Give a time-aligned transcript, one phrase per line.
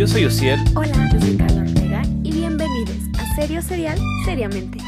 [0.00, 0.58] Yo soy Ociel.
[0.74, 4.78] Hola, yo soy Carla Ortega y bienvenidos a Serio Serial Seriamente.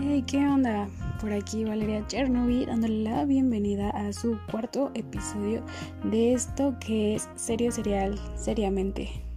[0.00, 0.88] Hey, ¿qué onda?
[1.20, 5.62] Por aquí Valeria Chernobyl dándole la bienvenida a su cuarto episodio
[6.04, 9.27] de esto que es Serio Serial Seriamente.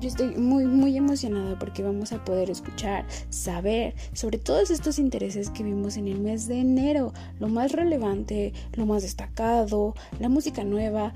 [0.00, 5.50] Yo estoy muy muy emocionada porque vamos a poder escuchar, saber sobre todos estos intereses
[5.50, 10.64] que vimos en el mes de enero, lo más relevante, lo más destacado, la música
[10.64, 11.12] nueva,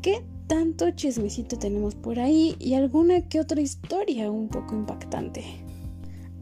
[0.00, 5.44] qué tanto chismecito tenemos por ahí y alguna que otra historia un poco impactante.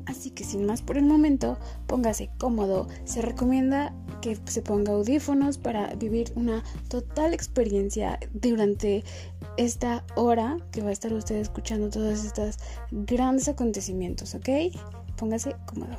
[0.06, 2.88] Así que sin más por el momento, póngase cómodo.
[3.04, 9.04] Se recomienda que se ponga audífonos para vivir una total experiencia durante
[9.56, 12.58] esta hora que va a estar usted escuchando todos estos
[12.90, 14.48] grandes acontecimientos, ¿ok?
[15.16, 15.98] Póngase cómodo.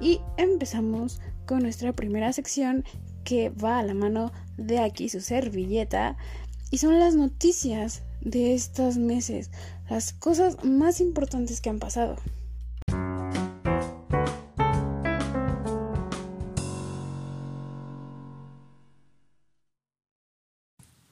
[0.00, 2.84] Y empezamos con nuestra primera sección
[3.24, 6.16] que va a la mano de aquí su servilleta
[6.70, 9.50] y son las noticias de estos meses,
[9.88, 12.16] las cosas más importantes que han pasado.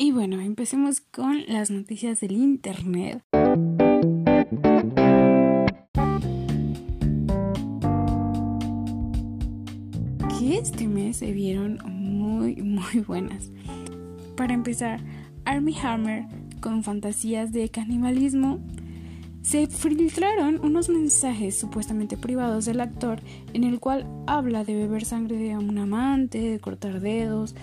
[0.01, 3.21] Y bueno, empecemos con las noticias del Internet.
[10.39, 13.51] Que este mes se vieron muy, muy buenas.
[14.37, 15.01] Para empezar,
[15.45, 16.27] Army Hammer
[16.61, 18.61] con fantasías de canibalismo.
[19.43, 23.21] Se filtraron unos mensajes supuestamente privados del actor
[23.53, 27.57] en el cual habla de beber sangre de un amante, de cortar dedos,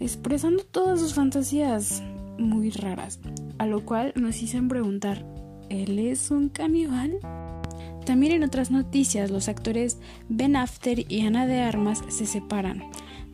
[0.00, 2.02] expresando todas sus fantasías
[2.38, 3.20] muy raras,
[3.58, 5.24] a lo cual nos hicieron preguntar,
[5.70, 7.18] ¿él es un caníbal?
[8.06, 12.84] También en otras noticias, los actores Ben After y Ana de Armas se separan.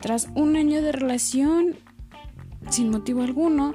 [0.01, 1.75] Tras un año de relación,
[2.69, 3.73] sin motivo alguno,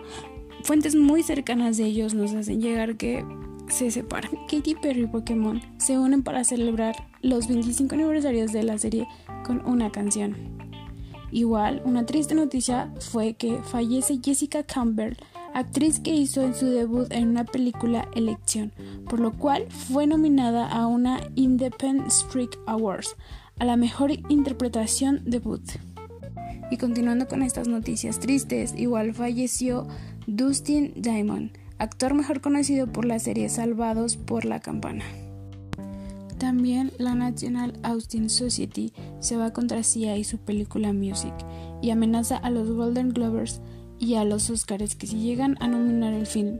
[0.64, 3.24] fuentes muy cercanas de ellos nos hacen llegar que
[3.68, 4.32] se separan.
[4.50, 9.06] Katy Perry y Pokémon se unen para celebrar los 25 aniversarios de la serie
[9.44, 10.36] con una canción.
[11.32, 15.16] Igual, una triste noticia fue que fallece Jessica Campbell,
[15.54, 18.72] actriz que hizo en su debut en una película Elección,
[19.08, 23.16] por lo cual fue nominada a una Independent Streak Awards
[23.58, 25.62] a la mejor interpretación debut.
[26.70, 29.86] Y continuando con estas noticias tristes, igual falleció
[30.26, 35.04] Dustin Diamond, actor mejor conocido por la serie Salvados por la Campana.
[36.40, 41.34] También la National Austin Society se va contra Sia y su película Music
[41.82, 43.60] y amenaza a los Golden Globers
[43.98, 46.58] y a los Oscars que si llegan a nominar el film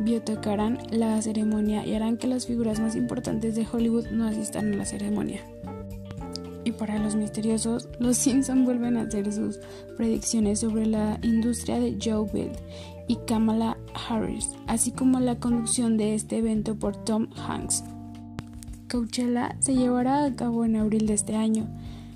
[0.00, 4.76] biotocarán la ceremonia y harán que las figuras más importantes de Hollywood no asistan a
[4.78, 5.42] la ceremonia.
[6.64, 9.60] Y para los misteriosos, los Simpson vuelven a hacer sus
[9.98, 12.52] predicciones sobre la industria de Joe Bill
[13.08, 13.76] y Kamala
[14.08, 17.84] Harris, así como la conducción de este evento por Tom Hanks.
[18.88, 21.68] Coachella se llevará a cabo en abril de este año.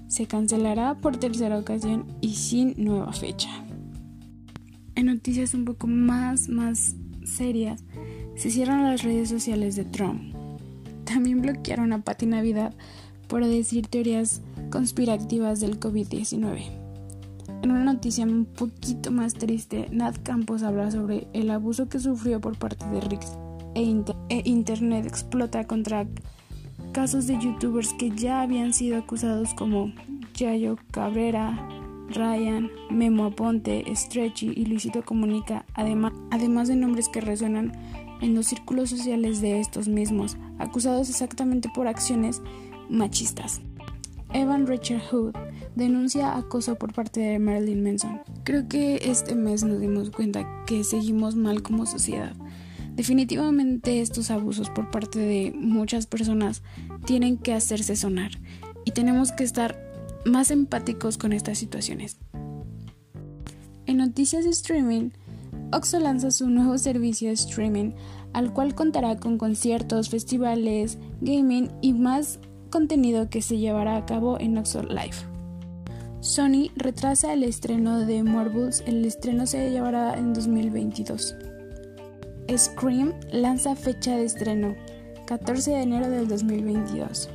[0.08, 3.50] Se cancelará por tercera ocasión y sin nueva fecha.
[4.94, 7.84] En noticias un poco más, más serias,
[8.36, 10.34] se cierran las redes sociales de Trump.
[11.04, 12.74] También bloquearon a Patti Navidad
[13.28, 16.62] por decir teorías conspirativas del COVID-19.
[17.62, 22.40] En una noticia un poquito más triste, Nat Campos habla sobre el abuso que sufrió
[22.40, 23.36] por parte de Rix
[23.74, 26.06] e, e Internet explota contra
[26.92, 29.92] casos de youtubers que ya habían sido acusados como
[30.34, 31.68] Yayo Cabrera,
[32.10, 37.72] Ryan, Memo Aponte, Stretchy y Luisito Comunica, además, además de nombres que resuenan
[38.20, 42.42] en los círculos sociales de estos mismos, acusados exactamente por acciones
[42.88, 43.62] machistas.
[44.34, 45.34] Evan Richard Hood
[45.74, 48.20] denuncia acoso por parte de Marilyn Manson.
[48.44, 52.34] Creo que este mes nos dimos cuenta que seguimos mal como sociedad.
[52.94, 56.62] Definitivamente estos abusos por parte de muchas personas
[57.06, 58.32] tienen que hacerse sonar
[58.84, 59.78] y tenemos que estar
[60.24, 62.18] más empáticos con estas situaciones.
[63.86, 65.10] En noticias de streaming,
[65.72, 67.92] Oxo lanza su nuevo servicio de streaming,
[68.32, 72.38] al cual contará con conciertos, festivales, gaming y más
[72.70, 75.16] contenido que se llevará a cabo en Oxo Live.
[76.20, 81.36] Sony retrasa el estreno de Marvels, el estreno se llevará en 2022.
[82.56, 84.74] Scream lanza fecha de estreno,
[85.26, 87.30] 14 de enero del 2022.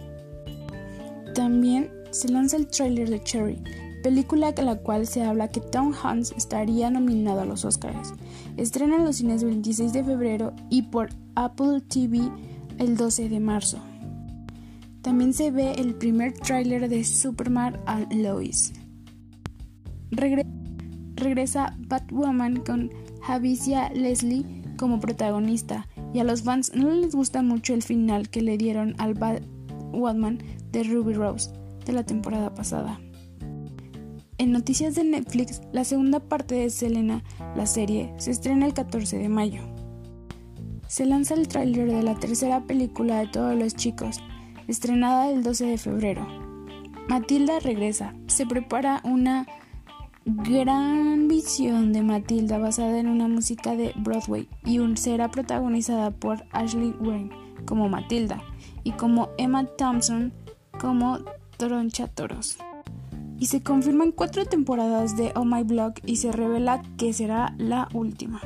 [1.33, 3.61] También se lanza el tráiler de Cherry,
[4.03, 8.13] película a la cual se habla que Tom Hanks estaría nominado a los Oscars.
[8.57, 12.21] Estrena en los cines el 26 de febrero y por Apple TV
[12.77, 13.79] el 12 de marzo.
[15.01, 18.73] También se ve el primer tráiler de Superman and Lois,
[20.11, 27.73] regresa Batwoman con Javicia Leslie como protagonista y a los fans no les gusta mucho
[27.73, 30.39] el final que le dieron al Batwoman
[30.71, 31.51] de Ruby Rose
[31.85, 32.99] de la temporada pasada.
[34.37, 37.23] En noticias de Netflix, la segunda parte de Selena,
[37.55, 39.61] la serie, se estrena el 14 de mayo.
[40.87, 44.19] Se lanza el tráiler de la tercera película de Todos los chicos,
[44.67, 46.27] estrenada el 12 de febrero.
[47.09, 48.13] Matilda regresa.
[48.27, 49.47] Se prepara una
[50.27, 56.93] gran visión de Matilda basada en una música de Broadway y será protagonizada por Ashley
[56.99, 57.29] Wayne
[57.65, 58.43] como Matilda
[58.83, 60.33] y como Emma Thompson
[60.79, 61.19] como
[61.57, 62.57] Troncha Toros
[63.39, 67.87] y se confirman cuatro temporadas de Oh My Blog y se revela que será la
[67.93, 68.41] última.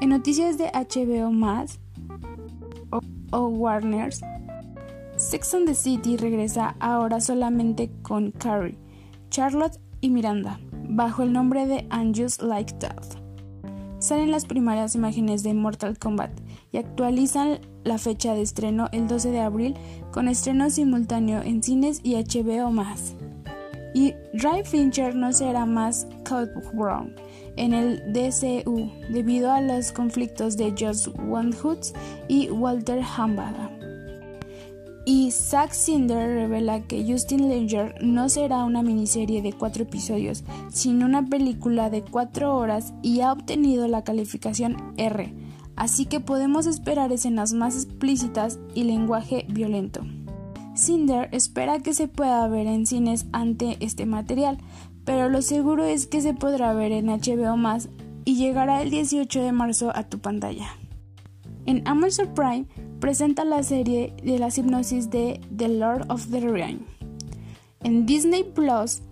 [0.00, 1.80] En noticias de HBO más
[3.32, 4.22] o, Warner's,
[5.16, 8.78] Sex and the City regresa ahora solamente con Carrie,
[9.30, 10.60] Charlotte y Miranda,
[10.98, 13.04] bajo el nombre de Just Like That.
[14.00, 16.32] Salen las primeras imágenes de Mortal Kombat
[16.72, 19.74] y actualizan la fecha de estreno el 12 de abril
[20.12, 23.14] con estreno simultáneo en cines y HBO más
[23.94, 27.14] y Ray Fincher no será más Code Brown
[27.56, 31.08] en el DCU debido a los conflictos de Josh
[31.62, 31.94] Hoods
[32.28, 33.77] y Walter Hambada.
[35.10, 41.06] Y Zack Cinder revela que Justin Langer no será una miniserie de cuatro episodios, sino
[41.06, 45.32] una película de cuatro horas y ha obtenido la calificación R,
[45.76, 50.02] así que podemos esperar escenas más explícitas y lenguaje violento.
[50.76, 54.58] Cinder espera que se pueda ver en cines ante este material,
[55.06, 57.88] pero lo seguro es que se podrá ver en HBO más
[58.26, 60.68] y llegará el 18 de marzo a tu pantalla.
[61.64, 62.66] En Amazon Prime
[63.00, 66.82] presenta la serie de la hipnosis de The Lord of the Rings.
[67.82, 69.02] En Disney Plus,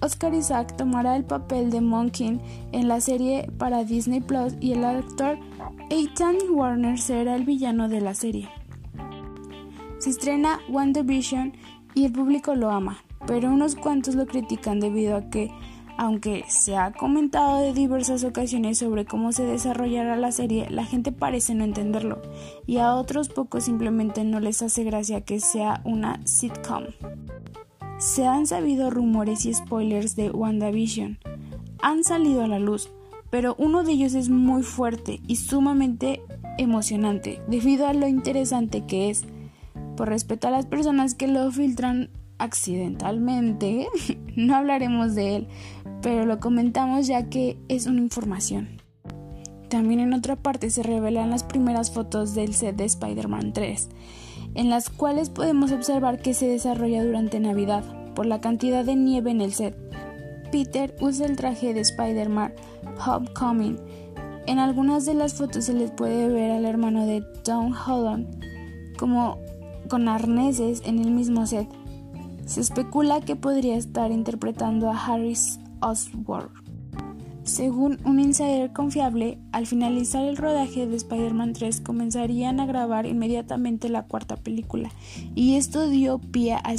[0.00, 2.40] Oscar Isaac tomará el papel de Monkey
[2.72, 5.38] en la serie para Disney Plus y el actor
[5.90, 8.48] Ethan Warner será el villano de la serie.
[9.98, 11.54] Se estrena WandaVision
[11.94, 15.50] y el público lo ama, pero unos cuantos lo critican debido a que,
[15.96, 21.12] aunque se ha comentado de diversas ocasiones sobre cómo se desarrollará la serie, la gente
[21.12, 22.20] parece no entenderlo,
[22.66, 26.84] y a otros pocos simplemente no les hace gracia que sea una sitcom.
[27.98, 31.18] Se han sabido rumores y spoilers de WandaVision.
[31.80, 32.90] Han salido a la luz,
[33.30, 36.20] pero uno de ellos es muy fuerte y sumamente
[36.58, 39.24] emocionante, debido a lo interesante que es
[39.96, 43.88] por respeto a las personas que lo filtran accidentalmente,
[44.36, 45.48] no hablaremos de él,
[46.02, 48.80] pero lo comentamos ya que es una información.
[49.68, 53.88] También en otra parte se revelan las primeras fotos del set de Spider-Man 3,
[54.54, 57.84] en las cuales podemos observar que se desarrolla durante Navidad,
[58.14, 59.76] por la cantidad de nieve en el set.
[60.52, 62.54] Peter usa el traje de Spider-Man
[63.04, 63.78] Homecoming.
[64.46, 68.26] En algunas de las fotos se les puede ver al hermano de Tom Holland
[68.96, 69.38] como
[69.88, 71.68] con arneses en el mismo set.
[72.46, 76.50] Se especula que podría estar interpretando a Harris Osborn.
[77.44, 83.88] Según un insider confiable, al finalizar el rodaje de Spider-Man 3 comenzarían a grabar inmediatamente
[83.88, 84.90] la cuarta película,
[85.34, 86.74] y esto dio pie a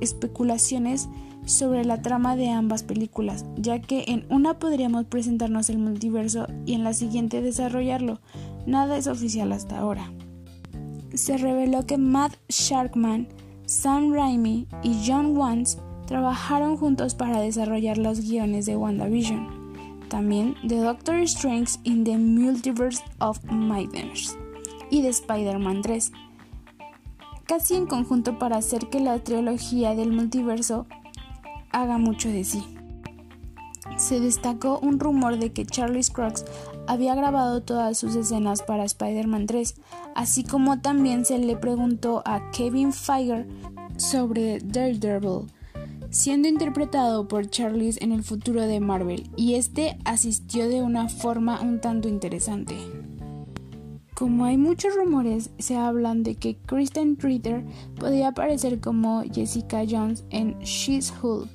[0.00, 1.08] especulaciones
[1.44, 6.74] sobre la trama de ambas películas, ya que en una podríamos presentarnos el multiverso y
[6.74, 8.20] en la siguiente desarrollarlo.
[8.66, 10.12] Nada es oficial hasta ahora
[11.14, 13.28] se reveló que Matt Sharkman,
[13.66, 15.78] Sam Raimi y John Wands
[16.12, 19.48] trabajaron juntos para desarrollar los guiones de WandaVision,
[20.10, 24.36] también de Doctor Strange in the Multiverse of Madness
[24.90, 26.12] y de Spider-Man 3,
[27.46, 30.84] casi en conjunto para hacer que la trilogía del multiverso
[31.70, 32.62] haga mucho de sí.
[33.96, 36.44] Se destacó un rumor de que Charlie Crooks
[36.86, 39.76] había grabado todas sus escenas para Spider-Man 3,
[40.14, 43.46] así como también se le preguntó a Kevin Feige
[43.96, 45.46] sobre Daredevil,
[46.12, 51.60] siendo interpretado por Charlie en el futuro de Marvel, y este asistió de una forma
[51.62, 52.76] un tanto interesante.
[54.14, 57.64] Como hay muchos rumores, se hablan de que Kristen Ritter
[57.98, 61.48] podría aparecer como Jessica Jones en She's Hulk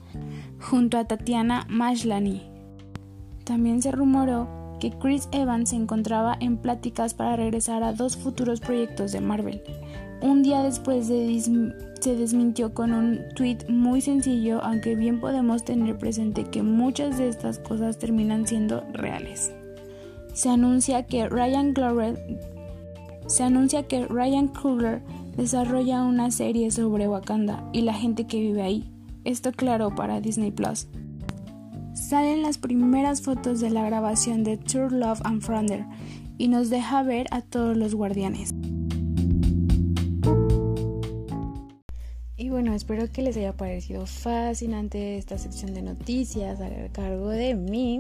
[0.60, 2.42] junto a Tatiana Maslany.
[3.46, 4.50] También se rumoró
[4.80, 9.62] que Chris Evans se encontraba en pláticas para regresar a dos futuros proyectos de Marvel.
[10.22, 16.46] Un día después se desmintió con un tweet muy sencillo, aunque bien podemos tener presente
[16.46, 19.52] que muchas de estas cosas terminan siendo reales.
[20.34, 21.74] Se anuncia que Ryan
[23.28, 25.04] se anuncia que Ryan Coogler
[25.36, 28.92] desarrolla una serie sobre Wakanda y la gente que vive ahí,
[29.24, 30.88] esto claro para Disney Plus.
[31.94, 35.86] salen las primeras fotos de la grabación de Tour Love and Thunder
[36.38, 38.54] y nos deja ver a todos los guardianes.
[42.48, 47.56] Y bueno, espero que les haya parecido fascinante esta sección de noticias a cargo de
[47.56, 48.00] mí.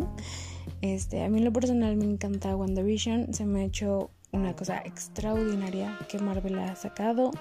[0.81, 4.77] Este, a mí en lo personal me encanta WandaVision, se me ha hecho una cosa
[4.85, 7.31] extraordinaria que Marvel ha sacado.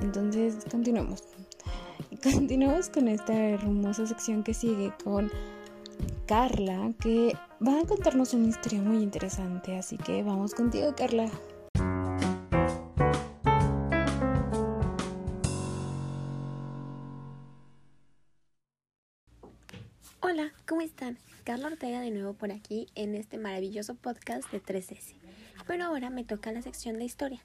[0.00, 1.24] Entonces, continuemos.
[2.22, 5.32] Continuemos con esta hermosa sección que sigue con
[6.26, 9.76] Carla, que va a contarnos una historia muy interesante.
[9.76, 11.28] Así que vamos contigo, Carla.
[20.86, 21.18] Están?
[21.42, 25.14] Carla Ortega de nuevo por aquí en este maravilloso podcast de 3S.
[25.66, 27.44] Pero ahora me toca la sección de historia.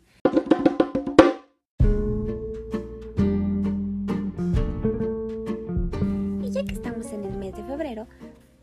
[6.43, 8.07] Y ya que estamos en el mes de febrero,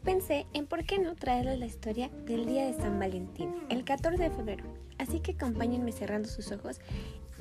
[0.05, 4.23] pensé en por qué no traerles la historia del día de San Valentín, el 14
[4.23, 4.65] de febrero.
[4.99, 6.81] Así que acompáñenme cerrando sus ojos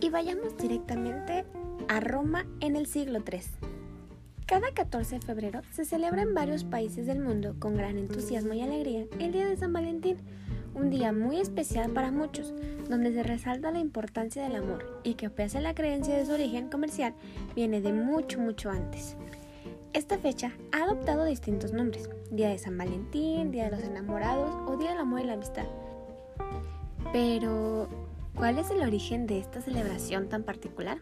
[0.02, 1.46] y vayamos directamente
[1.88, 3.67] a Roma en el siglo III.
[4.48, 8.62] Cada 14 de febrero se celebra en varios países del mundo con gran entusiasmo y
[8.62, 10.20] alegría el Día de San Valentín,
[10.74, 12.54] un día muy especial para muchos,
[12.88, 16.32] donde se resalta la importancia del amor y que pese a la creencia de su
[16.32, 17.14] origen comercial,
[17.56, 19.18] viene de mucho, mucho antes.
[19.92, 24.78] Esta fecha ha adoptado distintos nombres, Día de San Valentín, Día de los Enamorados o
[24.78, 25.66] Día del Amor y la Amistad.
[27.12, 27.90] Pero,
[28.34, 31.00] ¿cuál es el origen de esta celebración tan particular?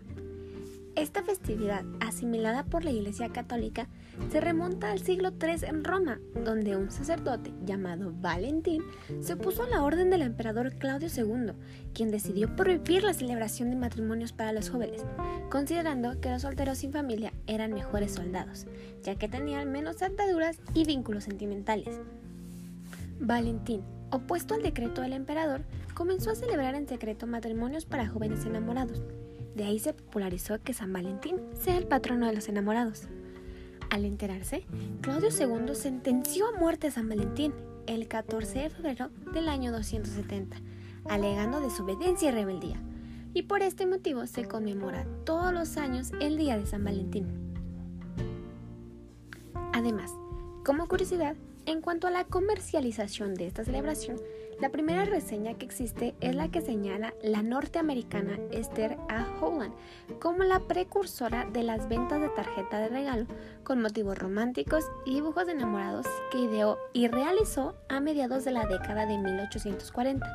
[0.96, 3.90] Esta festividad, asimilada por la Iglesia Católica,
[4.32, 8.82] se remonta al siglo III en Roma, donde un sacerdote llamado Valentín
[9.20, 11.52] se opuso a la orden del emperador Claudio II,
[11.94, 15.04] quien decidió prohibir la celebración de matrimonios para los jóvenes,
[15.50, 18.66] considerando que los solteros sin familia eran mejores soldados,
[19.04, 22.00] ya que tenían menos ataduras y vínculos sentimentales.
[23.20, 25.62] Valentín, opuesto al decreto del emperador,
[25.94, 29.04] comenzó a celebrar en secreto matrimonios para jóvenes enamorados,
[29.56, 33.08] de ahí se popularizó que San Valentín sea el patrono de los enamorados.
[33.90, 34.66] Al enterarse,
[35.02, 37.54] Claudio II sentenció a muerte a San Valentín
[37.88, 40.58] el 14 de febrero del año 270,
[41.06, 42.82] alegando desobediencia y rebeldía.
[43.34, 47.28] Y por este motivo se conmemora todos los años el Día de San Valentín.
[49.74, 50.12] Además,
[50.66, 51.36] como curiosidad,
[51.66, 54.18] en cuanto a la comercialización de esta celebración,
[54.60, 59.28] la primera reseña que existe es la que señala la norteamericana Esther A.
[59.40, 59.74] Howland
[60.20, 63.26] como la precursora de las ventas de tarjeta de regalo
[63.64, 68.66] con motivos románticos y dibujos de enamorados que ideó y realizó a mediados de la
[68.66, 70.26] década de 1840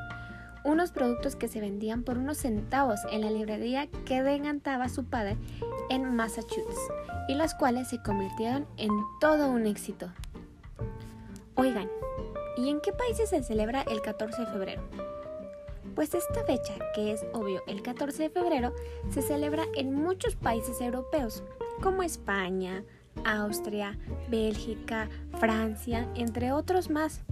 [0.64, 5.38] unos productos que se vendían por unos centavos en la librería que regantaba su padre
[5.88, 6.90] en Massachusetts
[7.28, 10.10] y los cuales se convirtieron en todo un éxito.
[11.54, 11.88] Oigan,
[12.60, 14.82] ¿Y en qué países se celebra el 14 de febrero?
[15.94, 18.74] Pues esta fecha, que es obvio el 14 de febrero,
[19.08, 21.42] se celebra en muchos países europeos,
[21.80, 22.84] como España,
[23.24, 23.98] Austria,
[24.28, 27.22] Bélgica, Francia, entre otros más,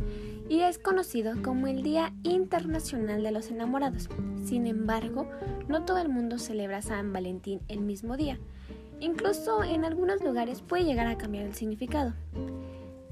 [0.49, 4.09] y es conocido como el Día Internacional de los Enamorados.
[4.47, 5.29] Sin embargo,
[5.69, 8.39] no todo el mundo celebra San Valentín el mismo día.
[8.99, 12.15] Incluso en algunos lugares puede llegar a cambiar el significado.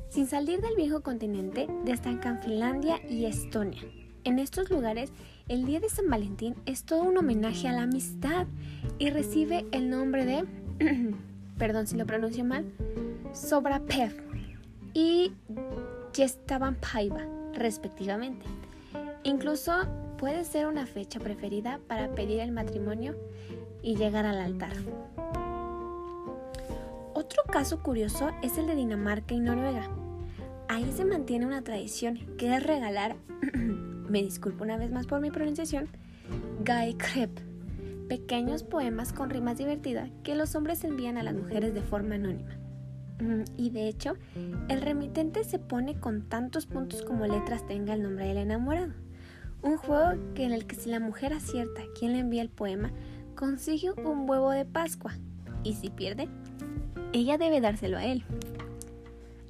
[0.08, 3.82] Sin salir del viejo continente, destacan Finlandia y Estonia.
[4.24, 5.12] En estos lugares,
[5.48, 8.46] el Día de San Valentín es todo un homenaje a la amistad
[8.98, 10.44] y recibe el nombre de,
[11.58, 12.64] perdón si lo pronuncio mal,
[13.32, 14.12] Sobrapev
[14.94, 15.32] y
[16.80, 18.46] Paiva, respectivamente.
[19.22, 19.72] Incluso
[20.18, 23.14] puede ser una fecha preferida para pedir el matrimonio
[23.82, 24.72] y llegar al altar.
[27.16, 29.88] Otro caso curioso es el de Dinamarca y Noruega.
[30.68, 33.16] Ahí se mantiene una tradición que es regalar,
[34.10, 35.88] me disculpo una vez más por mi pronunciación,
[36.58, 37.30] Guy Krep,
[38.10, 42.58] pequeños poemas con rimas divertidas que los hombres envían a las mujeres de forma anónima.
[43.18, 44.18] Mm, y de hecho,
[44.68, 48.92] el remitente se pone con tantos puntos como letras tenga el nombre del enamorado.
[49.62, 52.92] Un juego en el que si la mujer acierta quién le envía el poema,
[53.34, 55.14] consigue un huevo de Pascua.
[55.64, 56.28] Y si pierde,
[57.16, 58.24] ella debe dárselo a él.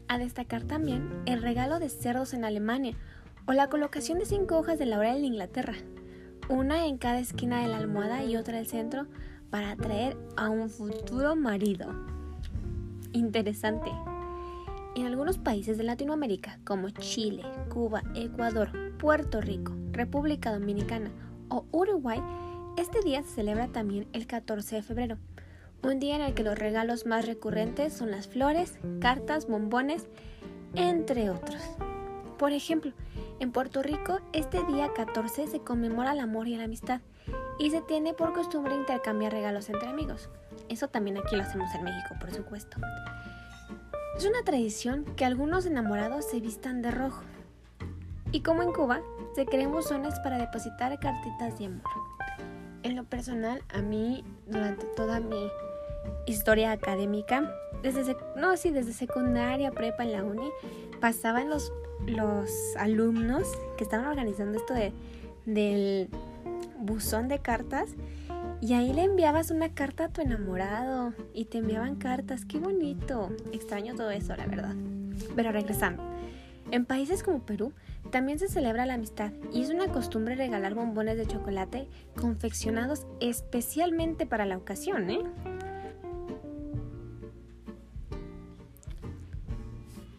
[0.07, 2.95] A destacar también el regalo de cerdos en Alemania
[3.47, 5.75] o la colocación de cinco hojas de laurel en Inglaterra,
[6.49, 9.07] una en cada esquina de la almohada y otra en el centro
[9.51, 11.93] para atraer a un futuro marido.
[13.13, 13.91] Interesante.
[14.95, 21.11] En algunos países de Latinoamérica, como Chile, Cuba, Ecuador, Puerto Rico, República Dominicana
[21.49, 22.23] o Uruguay,
[22.79, 25.19] este día se celebra también el 14 de febrero
[25.83, 30.07] un día en el que los regalos más recurrentes son las flores, cartas, bombones
[30.75, 31.63] entre otros.
[32.39, 32.93] Por ejemplo,
[33.41, 37.01] en Puerto Rico este día 14 se conmemora el amor y la amistad
[37.59, 40.29] y se tiene por costumbre intercambiar regalos entre amigos.
[40.69, 42.77] Eso también aquí lo hacemos en México, por supuesto.
[44.17, 47.23] Es una tradición que algunos enamorados se vistan de rojo.
[48.33, 49.01] Y como en Cuba,
[49.35, 51.85] se creen buzones para depositar cartitas de amor.
[52.83, 55.51] En lo personal, a mí, durante toda mi
[56.27, 60.51] historia académica, desde, no, sí, desde secundaria, prepa en la uni,
[61.01, 61.73] pasaban los,
[62.07, 63.47] los alumnos
[63.77, 64.93] que estaban organizando esto de,
[65.45, 66.09] del
[66.79, 67.91] buzón de cartas
[68.61, 72.45] y ahí le enviabas una carta a tu enamorado y te enviaban cartas.
[72.45, 73.31] Qué bonito.
[73.53, 74.75] Extraño todo eso, la verdad.
[75.35, 76.03] Pero regresando.
[76.71, 77.73] En países como Perú
[78.11, 81.87] también se celebra la amistad y es una costumbre regalar bombones de chocolate
[82.17, 85.21] confeccionados especialmente para la ocasión, ¿eh?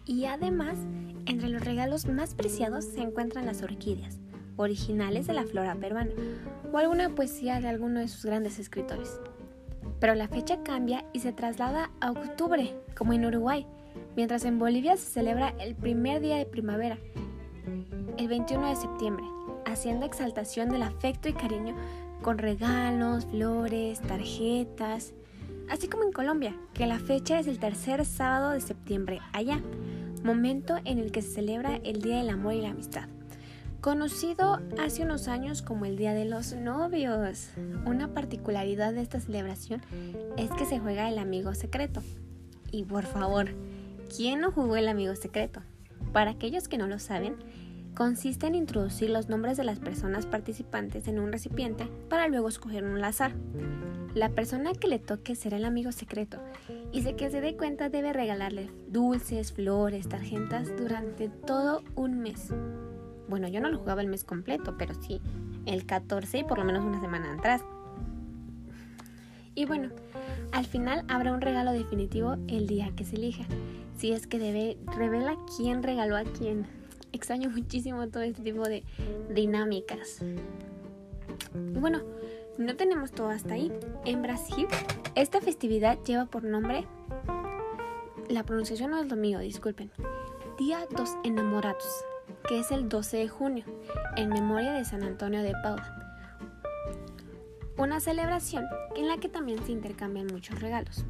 [0.08, 0.78] Y además,
[1.26, 4.20] entre los regalos más preciados se encuentran las orquídeas,
[4.56, 6.14] originales de la flora peruana,
[6.72, 9.20] o alguna poesía de alguno de sus grandes escritores.
[10.00, 13.68] Pero la fecha cambia y se traslada a octubre, como en Uruguay,
[14.16, 16.98] mientras en Bolivia se celebra el primer día de primavera,
[18.18, 19.26] el 21 de septiembre,
[19.66, 21.76] haciendo exaltación del afecto y cariño
[22.22, 25.14] con regalos, flores, tarjetas,
[25.70, 29.62] así como en Colombia, que la fecha es el tercer sábado de septiembre allá,
[30.24, 33.08] momento en el que se celebra el Día del Amor y la Amistad.
[33.82, 37.52] Conocido hace unos años como el Día de los Novios.
[37.86, 39.82] Una particularidad de esta celebración
[40.36, 42.02] es que se juega el amigo secreto.
[42.72, 43.50] Y por favor,
[44.16, 45.62] ¿quién no jugó el amigo secreto?
[46.12, 47.36] Para aquellos que no lo saben,
[47.96, 52.84] consiste en introducir los nombres de las personas participantes en un recipiente para luego escoger
[52.84, 53.34] un azar.
[54.18, 56.40] La persona que le toque será el amigo secreto
[56.92, 62.52] y de que se dé cuenta debe regalarle dulces, flores, tarjetas durante todo un mes.
[63.30, 65.22] Bueno, yo no lo jugaba el mes completo, pero sí
[65.68, 67.62] el 14 y por lo menos una semana atrás.
[69.54, 69.90] Y bueno,
[70.52, 73.46] al final habrá un regalo definitivo el día que se elija.
[73.98, 76.66] Si es que debe, revela quién regaló a quién.
[77.12, 78.84] Extraño muchísimo todo este tipo de
[79.30, 80.24] dinámicas.
[81.54, 82.02] Y bueno,
[82.58, 83.72] no tenemos todo hasta ahí.
[84.06, 84.68] En Brasil,
[85.16, 86.86] esta festividad lleva por nombre,
[88.30, 89.92] la pronunciación no es lo mío, disculpen,
[90.58, 92.06] Día dos Enamorados
[92.48, 93.66] que es el 12 de junio,
[94.16, 95.94] en memoria de San Antonio de Paula.
[97.78, 98.66] Una celebración
[98.96, 101.06] en la que también se intercambian muchos regalos.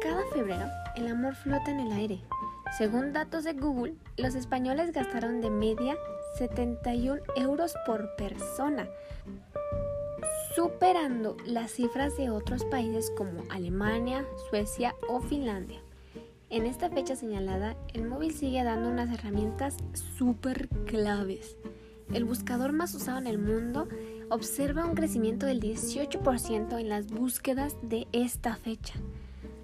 [0.00, 0.66] Cada febrero,
[0.96, 2.20] el amor flota en el aire.
[2.78, 5.96] Según datos de Google, los españoles gastaron de media
[6.38, 8.88] 71 euros por persona,
[10.62, 15.80] superando las cifras de otros países como Alemania, Suecia o Finlandia.
[16.50, 19.76] En esta fecha señalada, el móvil sigue dando unas herramientas
[20.16, 21.56] súper claves.
[22.14, 23.88] El buscador más usado en el mundo
[24.30, 28.94] observa un crecimiento del 18% en las búsquedas de esta fecha.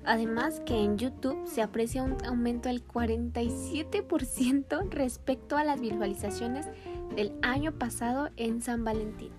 [0.04, 6.66] Además que en YouTube se aprecia un aumento del 47% respecto a las visualizaciones
[7.14, 9.37] del año pasado en San Valentín.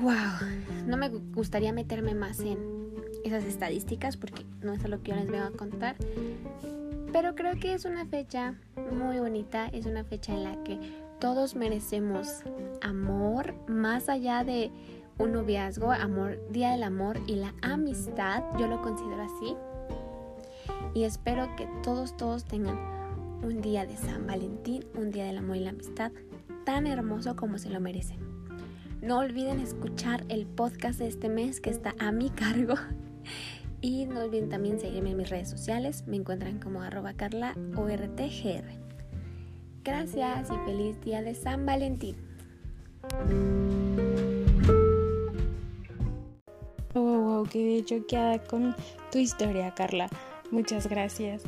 [0.00, 0.48] ¡Wow!
[0.86, 2.58] No me gustaría meterme más en
[3.24, 5.96] esas estadísticas porque no es lo que yo les voy a contar.
[7.12, 8.54] Pero creo que es una fecha
[8.92, 10.78] muy bonita, es una fecha en la que
[11.18, 12.42] todos merecemos
[12.82, 14.70] amor más allá de
[15.18, 19.56] un noviazgo, amor, día del amor y la amistad, yo lo considero así.
[20.94, 22.76] Y espero que todos, todos tengan
[23.42, 26.12] un día de San Valentín, un día del amor y la amistad
[26.64, 28.35] tan hermoso como se lo merecen.
[29.06, 32.74] No olviden escuchar el podcast de este mes que está a mi cargo
[33.80, 36.02] y no olviden también seguirme en mis redes sociales.
[36.08, 37.54] Me encuentran como arroba carla
[39.84, 42.16] Gracias y feliz día de San Valentín.
[46.92, 48.74] Wow, wow, quedé choqueada con
[49.12, 50.08] tu historia, Carla.
[50.50, 51.44] Muchas gracias.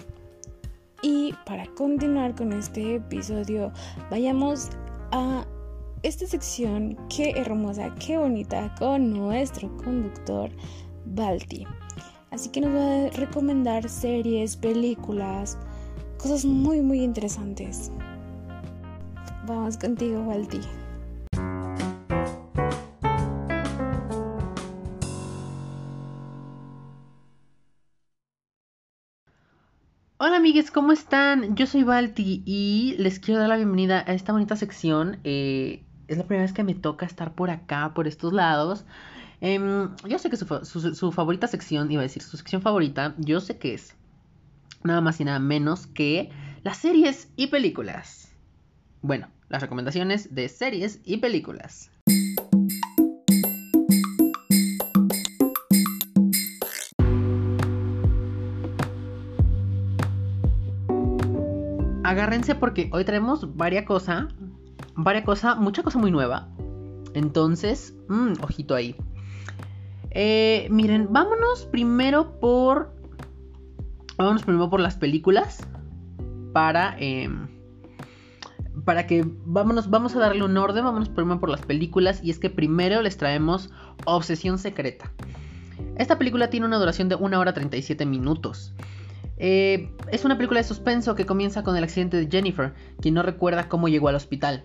[1.02, 3.72] Y para continuar con este episodio,
[4.10, 4.70] vayamos
[5.10, 5.44] a
[6.02, 6.96] esta sección.
[7.08, 10.50] Qué hermosa, qué bonita, con nuestro conductor
[11.04, 11.66] Balti.
[12.30, 15.58] Así que nos va a recomendar series, películas,
[16.18, 17.90] cosas muy muy interesantes.
[19.46, 20.60] Vamos contigo, Balti.
[30.20, 31.54] Hola amigues, ¿cómo están?
[31.54, 35.20] Yo soy Balti y les quiero dar la bienvenida a esta bonita sección.
[35.22, 38.84] Eh, es la primera vez que me toca estar por acá, por estos lados.
[39.40, 43.58] Em, yo sé que su, favorita sección, iba a decir, su sección favorita, yo sé
[43.58, 43.94] que es
[44.82, 46.30] nada más y nada menos que
[46.64, 48.32] las series y películas.
[49.02, 51.90] Bueno, las recomendaciones de series y películas.
[62.02, 64.28] Agárrense porque hoy traemos varias cosas,
[64.98, 66.48] varias cosas, mucha cosa muy nueva.
[67.14, 68.94] Entonces, mmm, ojito ahí.
[70.10, 72.94] Eh, miren, vámonos primero por.
[74.16, 75.66] Vámonos primero por las películas.
[76.52, 76.96] Para.
[76.98, 77.48] Em,
[78.84, 79.24] para que.
[79.44, 80.84] Vámonos, vamos a darle un orden.
[80.84, 82.20] Vámonos primero por las películas.
[82.22, 83.70] Y es que primero les traemos
[84.04, 85.10] Obsesión Secreta.
[85.96, 88.74] Esta película tiene una duración de 1 hora 37 minutos.
[89.36, 93.22] Eh, es una película de suspenso que comienza con el accidente de Jennifer, quien no
[93.22, 94.62] recuerda cómo llegó al hospital.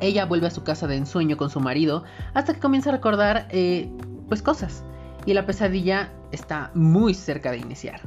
[0.00, 3.48] Ella vuelve a su casa de ensueño con su marido hasta que comienza a recordar
[3.50, 3.90] eh,
[4.28, 4.84] pues cosas.
[5.26, 8.00] Y la pesadilla está muy cerca de iniciar.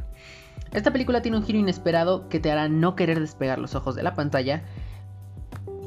[0.72, 4.04] Esta película tiene un giro inesperado que te hará no querer despegar los ojos de
[4.04, 4.64] la pantalla.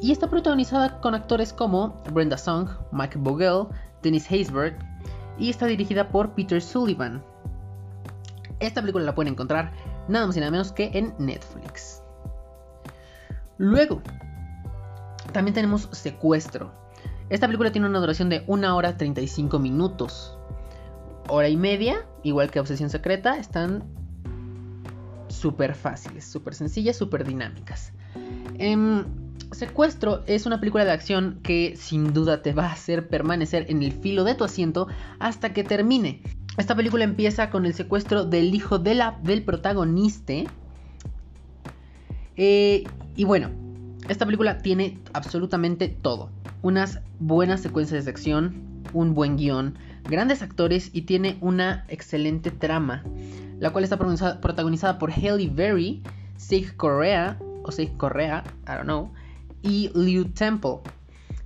[0.03, 3.67] Y está protagonizada con actores como Brenda Song, Mike Vogel,
[4.03, 4.79] Dennis Haysbert
[5.39, 7.25] y está dirigida por Peter Sullivan.
[8.61, 9.73] Esta película la pueden encontrar
[10.09, 12.03] nada más y nada menos que en Netflix.
[13.57, 14.03] Luego,
[15.35, 16.73] también tenemos Secuestro.
[17.29, 20.39] Esta película tiene una duración de 1 hora 35 minutos.
[21.29, 23.85] Hora y media, igual que Obsesión Secreta, están
[25.29, 27.93] súper fáciles, súper sencillas, súper dinámicas.
[28.59, 29.05] Em,
[29.51, 33.83] Secuestro es una película de acción que sin duda te va a hacer permanecer en
[33.83, 34.87] el filo de tu asiento
[35.19, 36.23] hasta que termine.
[36.57, 40.35] Esta película empieza con el secuestro del hijo de la, del protagonista.
[42.37, 42.85] Eh,
[43.17, 43.64] y bueno,
[44.09, 46.31] esta película tiene absolutamente todo.
[46.63, 53.03] Unas buenas secuencias de acción, un buen guion, grandes actores y tiene una excelente trama,
[53.59, 56.03] la cual está protagonizada por Halle Berry,
[56.37, 59.11] Sig Correa, o Sig Correa, I don't know,
[59.63, 60.81] y Liu Temple.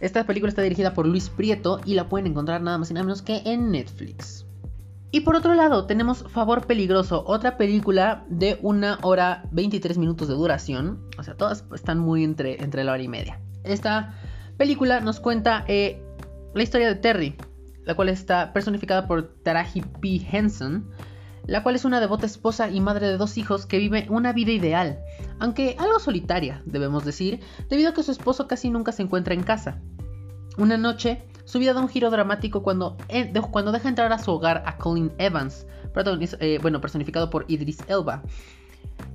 [0.01, 3.05] Esta película está dirigida por Luis Prieto y la pueden encontrar nada más y nada
[3.05, 4.48] menos que en Netflix.
[5.11, 10.35] Y por otro lado, tenemos Favor Peligroso, otra película de una hora 23 minutos de
[10.35, 11.09] duración.
[11.18, 13.40] O sea, todas están muy entre, entre la hora y media.
[13.64, 14.14] Esta
[14.59, 16.03] película nos cuenta eh,
[16.55, 17.37] la historia de Terry,
[17.85, 20.27] la cual está personificada por Taraji P.
[20.31, 20.90] Henson,
[21.47, 24.53] la cual es una devota esposa y madre de dos hijos que vive una vida
[24.53, 24.99] ideal,
[25.38, 27.40] aunque algo solitaria, debemos decir,
[27.71, 29.81] debido a que su esposo casi nunca se encuentra en casa.
[30.59, 34.31] Una noche, su vida da un giro dramático cuando, eh, cuando deja entrar a su
[34.31, 35.67] hogar a Colin Evans,
[36.41, 38.23] eh, bueno, personificado por Idris Elba.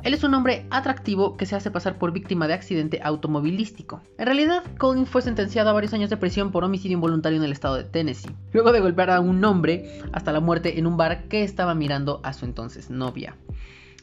[0.01, 4.01] Él es un hombre atractivo que se hace pasar por víctima de accidente automovilístico.
[4.17, 7.51] En realidad, Colin fue sentenciado a varios años de prisión por homicidio involuntario en el
[7.51, 11.27] estado de Tennessee, luego de golpear a un hombre hasta la muerte en un bar
[11.27, 13.37] que estaba mirando a su entonces novia.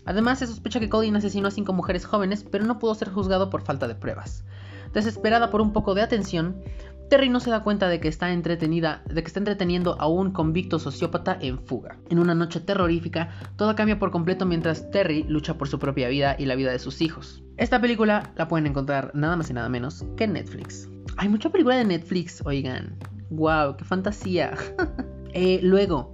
[0.05, 3.51] Además, se sospecha que Colin asesinó a cinco mujeres jóvenes, pero no pudo ser juzgado
[3.51, 4.45] por falta de pruebas.
[4.93, 6.63] Desesperada por un poco de atención,
[7.11, 10.31] Terry no se da cuenta de que está entretenida, de que está entreteniendo a un
[10.31, 11.99] convicto sociópata en fuga.
[12.09, 16.37] En una noche terrorífica, todo cambia por completo mientras Terry lucha por su propia vida
[16.39, 17.43] y la vida de sus hijos.
[17.57, 20.89] Esta película la pueden encontrar nada más y nada menos que en Netflix.
[21.17, 22.97] Hay mucha película de Netflix, oigan.
[23.31, 23.77] ¡Wow!
[23.77, 24.55] ¡Qué fantasía!
[25.33, 26.13] Eh, luego,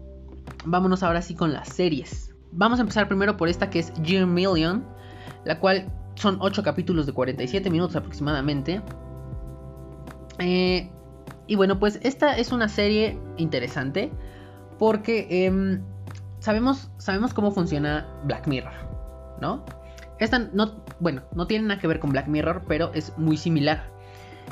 [0.67, 2.35] vámonos ahora sí con las series.
[2.53, 4.85] Vamos a empezar primero por esta que es Year Million,
[5.47, 8.83] la cual son 8 capítulos de 47 minutos aproximadamente.
[10.39, 10.91] Eh,
[11.47, 14.11] y bueno, pues esta es una serie interesante
[14.79, 15.83] porque em,
[16.41, 18.75] sabemos, sabemos cómo funciona Black Mirror,
[19.41, 19.65] ¿no?
[20.19, 23.91] Esta no, bueno, no tiene nada que ver con Black Mirror, pero es muy similar.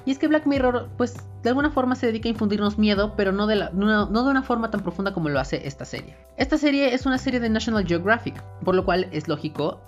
[0.05, 3.33] Y es que Black Mirror, pues de alguna forma se dedica a infundirnos miedo, pero
[3.33, 6.16] no de, no de una forma tan profunda como lo hace esta serie.
[6.37, 9.81] Esta serie es una serie de National Geographic, por lo cual es lógico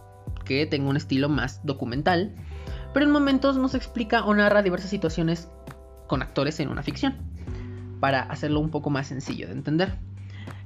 [0.44, 2.34] que tenga un estilo más documental,
[2.94, 5.50] pero en momentos nos explica o narra diversas situaciones
[6.06, 7.16] con actores en una ficción,
[8.00, 9.98] para hacerlo un poco más sencillo de entender.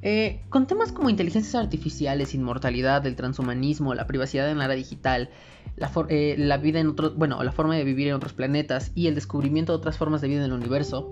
[0.03, 5.31] Eh, con temas como inteligencias artificiales, inmortalidad, el transhumanismo, la privacidad en la era digital,
[5.77, 9.09] la, eh, la vida en otros, bueno, la forma de vivir en otros planetas y
[9.09, 11.11] el descubrimiento de otras formas de vida en el universo,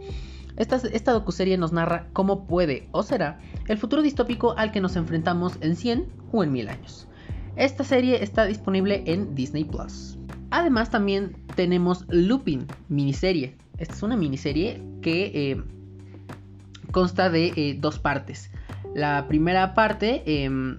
[0.56, 4.96] esta, esta docuserie nos narra cómo puede o será el futuro distópico al que nos
[4.96, 7.08] enfrentamos en 100 o en 1000 años.
[7.56, 10.18] Esta serie está disponible en Disney Plus.
[10.50, 15.62] Además también tenemos Lupin, miniserie, esta es una miniserie que eh,
[16.92, 18.50] consta de eh, dos partes.
[18.94, 20.78] La primera parte em,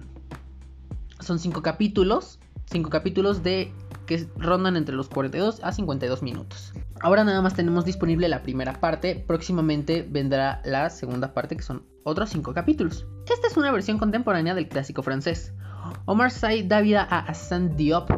[1.20, 2.38] son cinco capítulos.
[2.66, 3.72] Cinco capítulos de
[4.06, 6.72] que rondan entre los 42 a 52 minutos.
[7.00, 9.24] Ahora nada más tenemos disponible la primera parte.
[9.26, 13.06] Próximamente vendrá la segunda parte que son otros cinco capítulos.
[13.32, 15.52] Esta es una versión contemporánea del clásico francés
[16.06, 18.10] Omar Sy da vida a Hassan Diop,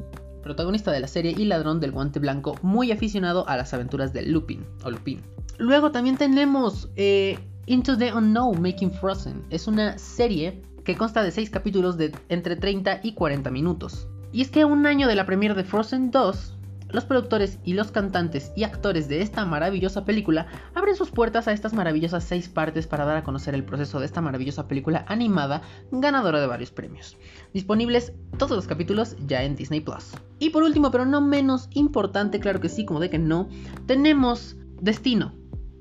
[0.43, 4.23] protagonista de la serie y ladrón del guante blanco, muy aficionado a las aventuras de
[4.23, 5.21] Lupin o Lupin.
[5.59, 9.45] Luego también tenemos eh, Into the Unknown Making Frozen.
[9.51, 14.09] Es una serie que consta de 6 capítulos de entre 30 y 40 minutos.
[14.33, 16.57] Y es que un año de la premiere de Frozen 2,
[16.93, 21.53] los productores y los cantantes y actores de esta maravillosa película abren sus puertas a
[21.53, 25.63] estas maravillosas seis partes para dar a conocer el proceso de esta maravillosa película animada
[25.91, 27.17] ganadora de varios premios.
[27.53, 30.13] Disponibles todos los capítulos ya en Disney Plus.
[30.39, 33.49] Y por último, pero no menos importante, claro que sí, como de que no,
[33.87, 35.33] tenemos Destino,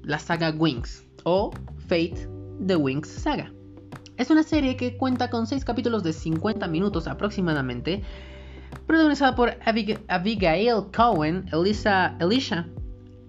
[0.04, 1.52] la saga Wings o
[1.88, 2.28] Fate
[2.65, 3.52] The Wings Saga.
[4.17, 8.04] Es una serie que cuenta con 6 capítulos de 50 minutos aproximadamente,
[8.88, 12.68] protagonizada por Abigail Cohen, Elisa, Elisha,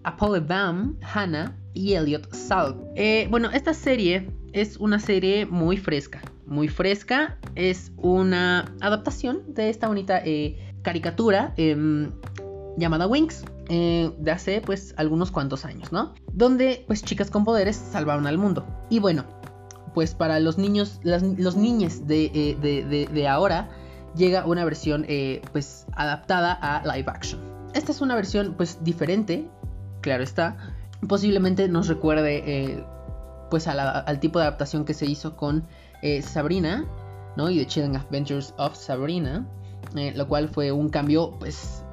[0.05, 2.77] Apollo Bam, Hannah y Elliot Salk.
[2.97, 7.39] Eh, bueno, esta serie es una serie muy fresca, muy fresca.
[7.55, 12.11] Es una adaptación de esta bonita eh, caricatura em,
[12.77, 13.45] llamada Wings.
[13.69, 16.15] Eh, de hace pues algunos cuantos años, ¿no?
[16.33, 18.67] Donde pues chicas con poderes salvaron al mundo.
[18.91, 19.25] Y bueno,
[19.95, 23.71] pues para los niños, los niños de, de ahora,
[24.15, 27.41] llega una versión eh, pues adaptada a live action.
[27.75, 29.49] Esta es una versión pues diferente,
[30.01, 30.57] claro está,
[31.09, 32.85] posiblemente nos recuerde eh,
[33.51, 35.67] pues al tipo de adaptación que se hizo con
[36.03, 36.87] eh, Sabrina,
[37.37, 37.51] ¿no?
[37.51, 39.47] Y The Chilling Adventures of Sabrina,
[39.95, 41.85] lo cual fue un cambio pues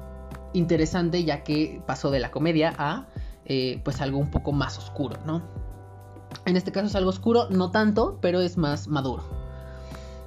[0.52, 3.06] interesante ya que pasó de la comedia a
[3.84, 5.42] pues algo un poco más oscuro, ¿no?
[6.44, 9.39] En este caso es algo oscuro, no tanto, pero es más maduro.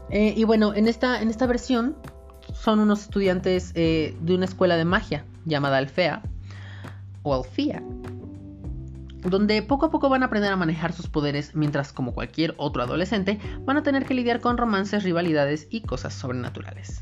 [0.10, 1.96] Eh, y bueno, en esta, en esta versión
[2.54, 6.22] son unos estudiantes eh, de una escuela de magia llamada Alfea
[7.24, 7.82] o Alfea,
[9.22, 12.84] donde poco a poco van a aprender a manejar sus poderes mientras como cualquier otro
[12.84, 17.02] adolescente van a tener que lidiar con romances, rivalidades y cosas sobrenaturales.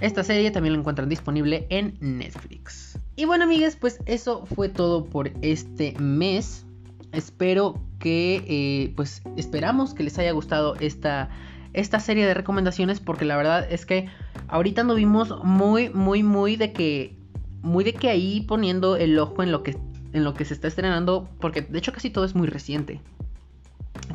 [0.00, 2.98] Esta serie también la encuentran disponible en Netflix.
[3.16, 6.66] Y bueno amigues, pues eso fue todo por este mes.
[7.12, 11.30] Espero que, eh, pues esperamos que les haya gustado esta
[11.74, 14.08] esta serie de recomendaciones porque la verdad es que
[14.48, 17.18] ahorita nos vimos muy, muy, muy de que,
[17.62, 19.76] muy de que ahí poniendo el ojo en lo que,
[20.12, 23.00] en lo que se está estrenando, porque de hecho casi todo es muy reciente.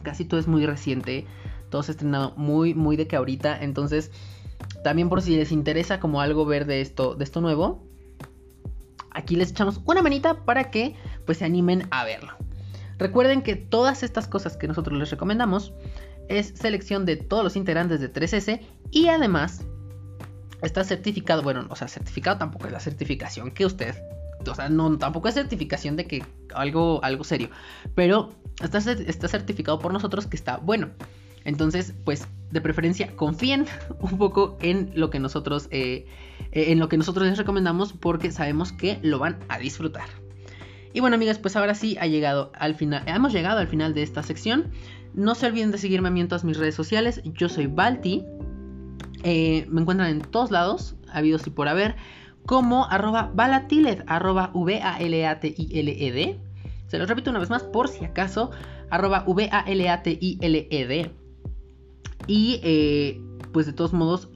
[0.04, 1.26] Casi todo es muy reciente,
[1.70, 4.12] todo se ha estrenado muy, muy de que ahorita, entonces
[4.84, 7.84] también por si les interesa como algo ver de esto, de esto nuevo,
[9.12, 10.96] aquí les echamos una manita para que
[11.26, 12.34] pues se animen a verlo.
[12.98, 15.74] Recuerden que todas estas cosas que nosotros les recomendamos
[16.30, 18.62] es selección de todos los integrantes de 3S
[18.92, 19.66] y además
[20.62, 23.96] está certificado, bueno, o sea, certificado tampoco es la certificación que usted,
[24.48, 27.50] o sea, no, tampoco es certificación de que algo, algo serio,
[27.96, 28.30] pero
[28.62, 30.90] está, está certificado por nosotros que está bueno.
[31.46, 33.66] Entonces, pues de preferencia confíen
[34.00, 36.06] un poco en lo que nosotros, eh,
[36.52, 40.10] en lo que nosotros les recomendamos porque sabemos que lo van a disfrutar.
[40.94, 44.02] Y bueno, amigas, pues ahora sí ha llegado al final, hemos llegado al final de
[44.02, 44.72] esta sección.
[45.14, 47.22] No se olviden de seguirme a mí en todas mis redes sociales.
[47.26, 48.26] Yo soy Balti.
[49.24, 51.96] Eh, me encuentran en todos lados, habidos y por haber,
[52.46, 56.40] como arroba balatiled, arroba V-A-L-A-T-I-L-E-D.
[56.88, 58.52] Se los repito una vez más por si acaso,
[58.90, 61.12] arroba V-A-L-A-T-I-L-E-D.
[62.28, 63.22] Y eh,
[63.52, 64.30] pues de todos modos,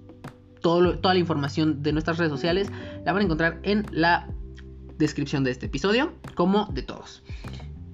[0.61, 2.71] toda la información de nuestras redes sociales
[3.05, 4.29] la van a encontrar en la
[5.03, 7.23] descripción de este episodio, como de todos.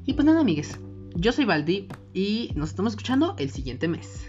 [0.05, 0.79] Y pues nada, amigues,
[1.15, 4.27] yo soy Baldi y nos estamos escuchando el siguiente mes.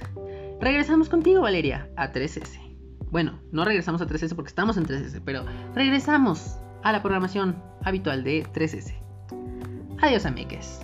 [0.60, 2.42] Regresamos contigo, Valeria, a 3S.
[3.10, 8.24] Bueno, no regresamos a 3S porque estamos en 3S, pero regresamos a la programación habitual
[8.24, 8.94] de 3S.
[10.02, 10.80] Adiós, amigues.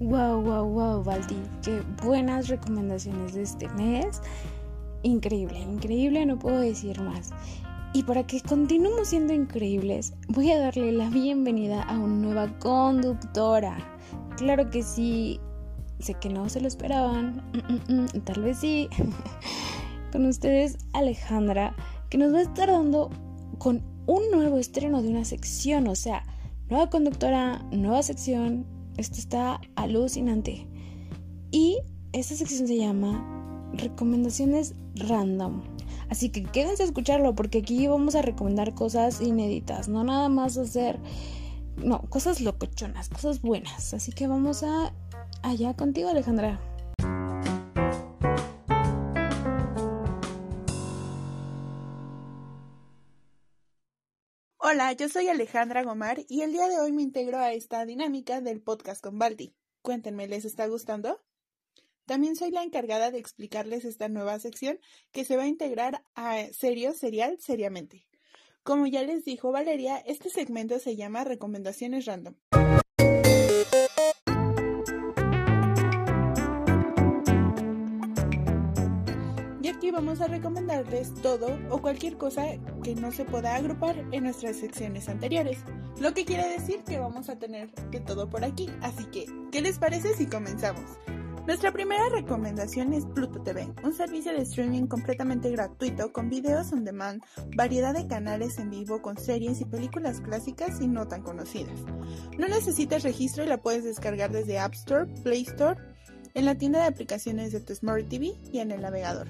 [0.00, 1.36] Wow, wow, wow, Baldi.
[1.62, 4.22] Qué buenas recomendaciones de este mes.
[5.02, 7.30] Increíble, increíble, no puedo decir más.
[7.92, 13.78] Y para que continuemos siendo increíbles, voy a darle la bienvenida a una nueva conductora.
[14.36, 15.40] Claro que sí,
[16.00, 18.88] sé que no se lo esperaban, mm, mm, mm, tal vez sí.
[20.12, 21.74] con ustedes Alejandra,
[22.10, 23.10] que nos va a estar dando
[23.58, 26.24] con un nuevo estreno de una sección, o sea,
[26.70, 28.66] nueva conductora, nueva sección.
[28.96, 30.66] Esto está alucinante.
[31.50, 31.78] Y
[32.12, 33.37] esta sección se llama
[33.72, 35.62] Recomendaciones Random.
[36.08, 40.56] Así que quédense a escucharlo porque aquí vamos a recomendar cosas inéditas, no nada más
[40.56, 40.98] hacer,
[41.76, 43.92] no, cosas locochonas, cosas buenas.
[43.94, 44.92] Así que vamos a
[45.42, 46.60] allá contigo Alejandra.
[54.70, 58.40] Hola, yo soy Alejandra Gomar y el día de hoy me integro a esta dinámica
[58.40, 59.54] del podcast con Balti.
[59.82, 61.20] Cuéntenme, ¿les está gustando?
[62.08, 64.80] También soy la encargada de explicarles esta nueva sección
[65.12, 68.06] que se va a integrar a Serio, Serial, Seriamente.
[68.62, 72.34] Como ya les dijo Valeria, este segmento se llama Recomendaciones Random.
[79.60, 82.46] Y aquí vamos a recomendarles todo o cualquier cosa
[82.82, 85.58] que no se pueda agrupar en nuestras secciones anteriores.
[86.00, 88.70] Lo que quiere decir que vamos a tener de todo por aquí.
[88.80, 90.86] Así que, ¿qué les parece si comenzamos?
[91.48, 96.84] Nuestra primera recomendación es Pluto TV, un servicio de streaming completamente gratuito con videos on
[96.84, 97.22] demand,
[97.56, 101.80] variedad de canales en vivo con series y películas clásicas y no tan conocidas.
[102.36, 105.80] No necesitas registro y la puedes descargar desde App Store, Play Store,
[106.34, 109.28] en la tienda de aplicaciones de tu Smart TV y en el navegador.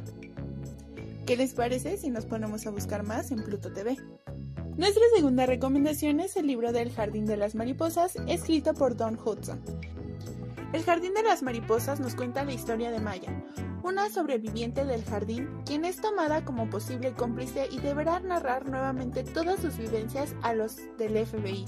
[1.25, 3.97] ¿Qué les parece si nos ponemos a buscar más en Pluto TV?
[4.77, 9.63] Nuestra segunda recomendación es el libro del Jardín de las Mariposas, escrito por Don Hudson.
[10.73, 13.33] El Jardín de las Mariposas nos cuenta la historia de Maya,
[13.83, 19.61] una sobreviviente del jardín, quien es tomada como posible cómplice y deberá narrar nuevamente todas
[19.61, 21.65] sus vivencias a los del FBI.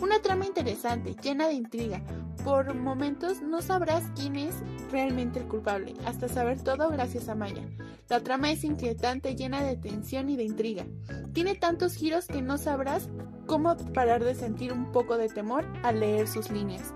[0.00, 2.02] Una trama interesante, llena de intriga.
[2.42, 4.54] Por momentos no sabrás quién es
[4.90, 7.68] realmente el culpable, hasta saber todo gracias a Maya.
[8.08, 10.86] La trama es inquietante, llena de tensión y de intriga.
[11.34, 13.10] Tiene tantos giros que no sabrás
[13.46, 16.94] cómo parar de sentir un poco de temor al leer sus líneas.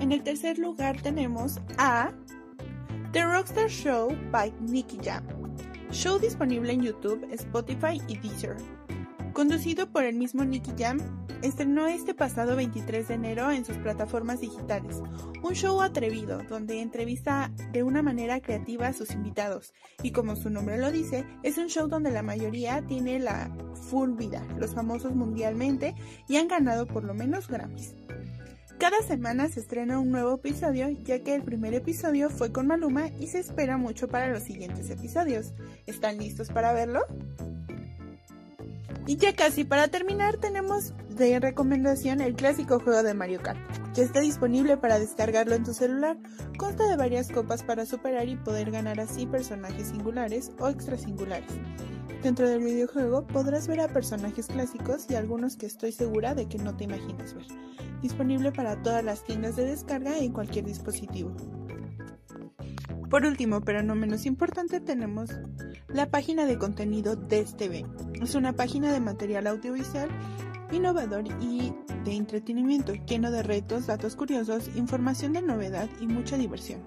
[0.00, 2.10] En el tercer lugar tenemos a
[3.12, 5.22] The Rockstar Show by Nicky Jam.
[5.92, 8.56] Show disponible en YouTube, Spotify y Deezer.
[9.34, 11.00] Conducido por el mismo Nicky Jam,
[11.42, 15.02] estrenó este pasado 23 de enero en sus plataformas digitales.
[15.42, 19.74] Un show atrevido, donde entrevista de una manera creativa a sus invitados.
[20.02, 23.54] Y como su nombre lo dice, es un show donde la mayoría tiene la
[23.90, 25.94] full vida, los famosos mundialmente,
[26.26, 27.94] y han ganado por lo menos Grammys.
[28.80, 33.08] Cada semana se estrena un nuevo episodio, ya que el primer episodio fue con Maluma
[33.08, 35.52] y se espera mucho para los siguientes episodios.
[35.84, 37.02] ¿Están listos para verlo?
[39.06, 43.60] Y ya casi para terminar tenemos de recomendación el clásico juego de Mario Kart.
[43.92, 46.16] Ya está disponible para descargarlo en tu celular.
[46.56, 51.52] Consta de varias copas para superar y poder ganar así personajes singulares o extrasingulares.
[52.22, 56.58] Dentro del videojuego podrás ver a personajes clásicos y algunos que estoy segura de que
[56.58, 57.46] no te imaginas ver.
[58.02, 61.32] Disponible para todas las tiendas de descarga en cualquier dispositivo.
[63.10, 65.30] Por último, pero no menos importante, tenemos
[65.88, 67.84] la página de contenido DESTV.
[68.22, 70.08] Es una página de material audiovisual
[70.70, 71.72] innovador y
[72.04, 76.80] de entretenimiento, lleno de retos, datos curiosos, información de novedad y mucha diversión,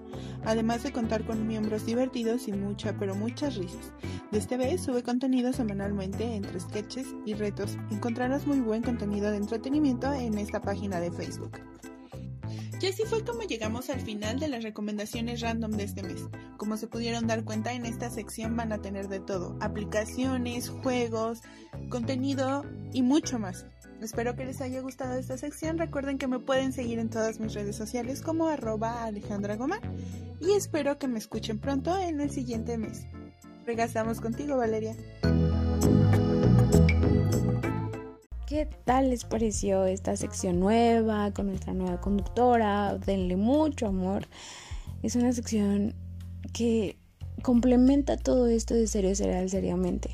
[0.46, 3.92] además de contar con miembros divertidos y mucha, pero muchas risas.
[4.32, 7.76] DSTV sube contenido semanalmente entre sketches y retos.
[7.90, 11.60] Encontrarás muy buen contenido de entretenimiento en esta página de Facebook.
[12.84, 16.28] Y así fue como llegamos al final de las recomendaciones random de este mes.
[16.58, 21.40] Como se pudieron dar cuenta, en esta sección van a tener de todo, aplicaciones, juegos,
[21.88, 23.64] contenido y mucho más.
[24.02, 25.78] Espero que les haya gustado esta sección.
[25.78, 29.10] Recuerden que me pueden seguir en todas mis redes sociales como arroba
[30.38, 33.06] y espero que me escuchen pronto en el siguiente mes.
[33.64, 34.94] Regresamos contigo, Valeria.
[38.54, 42.96] ¿Qué tal les pareció esta sección nueva con nuestra nueva conductora?
[42.98, 44.28] Denle mucho amor.
[45.02, 45.92] Es una sección
[46.52, 46.96] que
[47.42, 50.10] complementa todo esto de serio serial seriamente.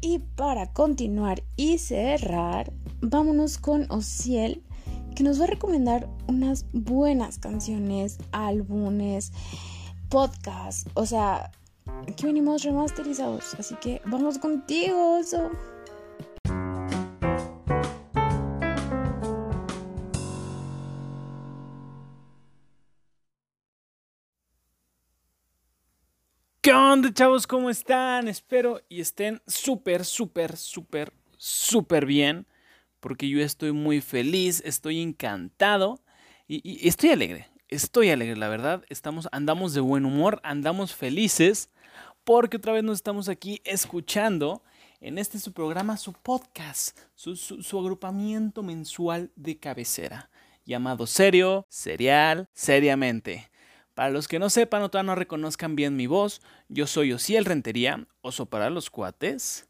[0.00, 4.62] Y para continuar y cerrar, vámonos con Ociel,
[5.16, 9.32] que nos va a recomendar unas buenas canciones, álbumes,
[10.08, 10.88] podcasts.
[10.94, 11.50] O sea,
[12.06, 13.52] aquí venimos remasterizados.
[13.58, 15.50] Así que vamos contigo, Oso.
[26.70, 27.48] ¿Qué onda, chavos?
[27.48, 28.28] ¿Cómo están?
[28.28, 32.46] Espero y estén súper, súper, súper, súper bien.
[33.00, 36.00] Porque yo estoy muy feliz, estoy encantado
[36.46, 37.48] y, estoy alegre.
[37.66, 38.84] Estoy alegre, la verdad.
[38.88, 41.70] Estamos, andamos de buen humor, andamos felices.
[42.22, 44.62] Porque otra vez nos estamos aquí escuchando
[45.00, 50.30] en este su programa, su podcast, su agrupamiento mensual de cabecera.
[50.64, 53.49] Llamado Serio, Serial, Seriamente.
[54.00, 56.40] Para los que no sepan o todavía no reconozcan bien mi voz,
[56.70, 59.68] yo soy Osiel Rentería, oso para los cuates.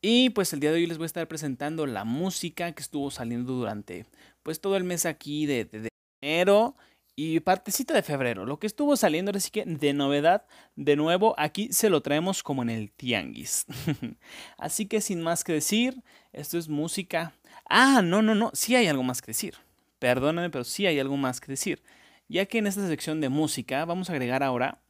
[0.00, 3.10] Y pues el día de hoy les voy a estar presentando la música que estuvo
[3.10, 4.06] saliendo durante
[4.44, 5.88] pues todo el mes aquí de, de, de
[6.20, 6.76] enero
[7.16, 8.46] y partecita de febrero.
[8.46, 10.46] Lo que estuvo saliendo, así que de novedad,
[10.76, 13.66] de nuevo, aquí se lo traemos como en el tianguis.
[14.56, 16.00] así que sin más que decir,
[16.32, 17.34] esto es música.
[17.68, 19.56] Ah, no, no, no, sí hay algo más que decir.
[19.98, 21.82] Perdónenme, pero sí hay algo más que decir
[22.28, 24.80] ya que en esta sección de música vamos a agregar ahora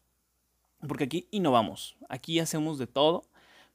[0.87, 3.25] porque aquí innovamos, aquí hacemos de todo.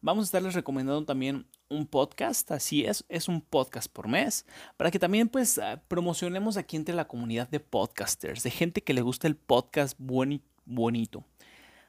[0.02, 4.46] Vamos a estarles recomendando también un podcast, así es, es un podcast por mes,
[4.78, 8.94] para que también pues ah, promocionemos aquí entre la comunidad de podcasters, de gente que
[8.94, 11.26] le gusta el podcast bonito.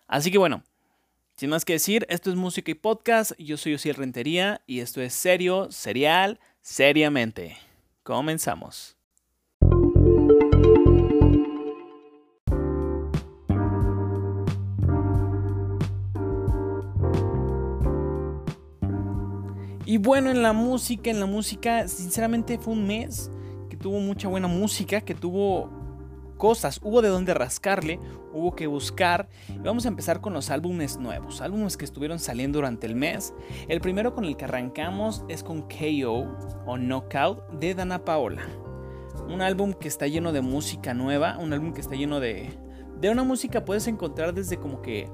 [0.08, 0.64] Así que bueno,
[1.36, 5.00] sin más que decir, esto es música y podcast, yo soy Osiel Rentería y esto
[5.00, 7.56] es serio, serial, seriamente.
[8.02, 8.99] Comenzamos.
[19.90, 23.28] Y bueno, en la música, en la música, sinceramente fue un mes
[23.68, 25.68] que tuvo mucha buena música, que tuvo
[26.36, 27.98] cosas, hubo de dónde rascarle,
[28.32, 29.28] hubo que buscar.
[29.48, 33.34] Y vamos a empezar con los álbumes nuevos, álbumes que estuvieron saliendo durante el mes.
[33.66, 36.36] El primero con el que arrancamos es con KO
[36.66, 38.42] o Knockout de Dana Paola.
[39.26, 42.48] Un álbum que está lleno de música nueva, un álbum que está lleno de...
[43.00, 45.10] De una música puedes encontrar desde como que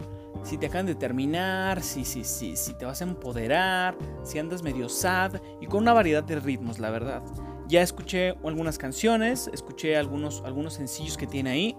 [0.47, 4.63] si te acaban de terminar, si, si, si, si te vas a empoderar, si andas
[4.63, 7.21] medio sad y con una variedad de ritmos, la verdad.
[7.67, 11.77] Ya escuché algunas canciones, escuché algunos, algunos sencillos que tiene ahí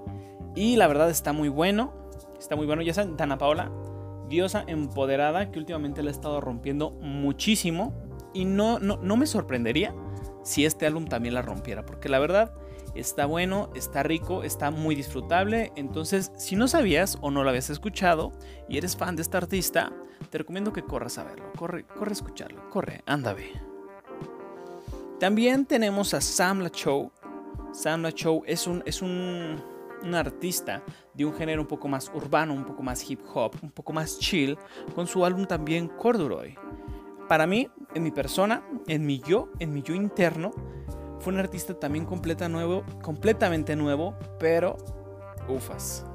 [0.54, 1.94] y la verdad está muy bueno.
[2.38, 2.82] Está muy bueno.
[2.82, 3.72] Ya saben, Dana Paola,
[4.28, 7.94] diosa empoderada que últimamente la ha estado rompiendo muchísimo
[8.34, 9.96] y no, no, no me sorprendería
[10.44, 12.54] si este álbum también la rompiera, porque la verdad
[13.00, 15.72] está bueno, está rico, está muy disfrutable.
[15.76, 18.32] Entonces, si no sabías o no lo habías escuchado
[18.68, 19.92] y eres fan de este artista,
[20.30, 21.52] te recomiendo que corras a verlo.
[21.58, 22.70] Corre, corre a escucharlo.
[22.70, 23.52] Corre, anda, ve.
[25.20, 27.12] También tenemos a Sam Lachow.
[27.72, 29.62] Sam Lachow es un, es un,
[30.04, 30.84] un artista
[31.14, 34.20] de un género un poco más urbano, un poco más hip hop, un poco más
[34.20, 34.58] chill,
[34.94, 36.56] con su álbum también Corduroy.
[37.28, 40.52] Para mí, en mi persona, en mi yo, en mi yo interno,
[41.28, 44.78] fue un artista también completa nuevo, completamente nuevo, pero
[45.50, 46.06] ufas.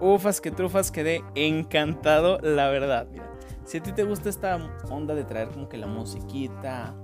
[0.00, 3.06] Ufas que trufas, quedé encantado, la verdad.
[3.12, 3.30] Mira,
[3.66, 4.56] si a ti te gusta esta
[4.88, 6.94] onda de traer como que la musiquita,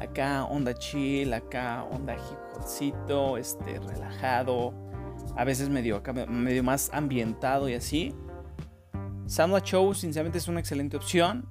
[0.00, 2.92] acá onda chill, acá onda hip
[3.38, 4.74] este, relajado,
[5.36, 8.12] a veces medio, medio más ambientado y así.
[9.26, 11.48] Sandra Show sinceramente es una excelente opción.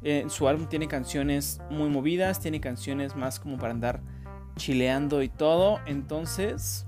[0.00, 4.15] Eh, su álbum tiene canciones muy movidas, tiene canciones más como para andar
[4.56, 5.80] chileando y todo.
[5.86, 6.86] Entonces,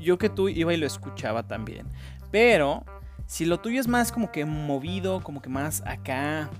[0.00, 1.86] yo, que tú iba y lo escuchaba también.
[2.30, 2.84] Pero,
[3.26, 6.50] si lo tuyo es más como que movido, como que más acá,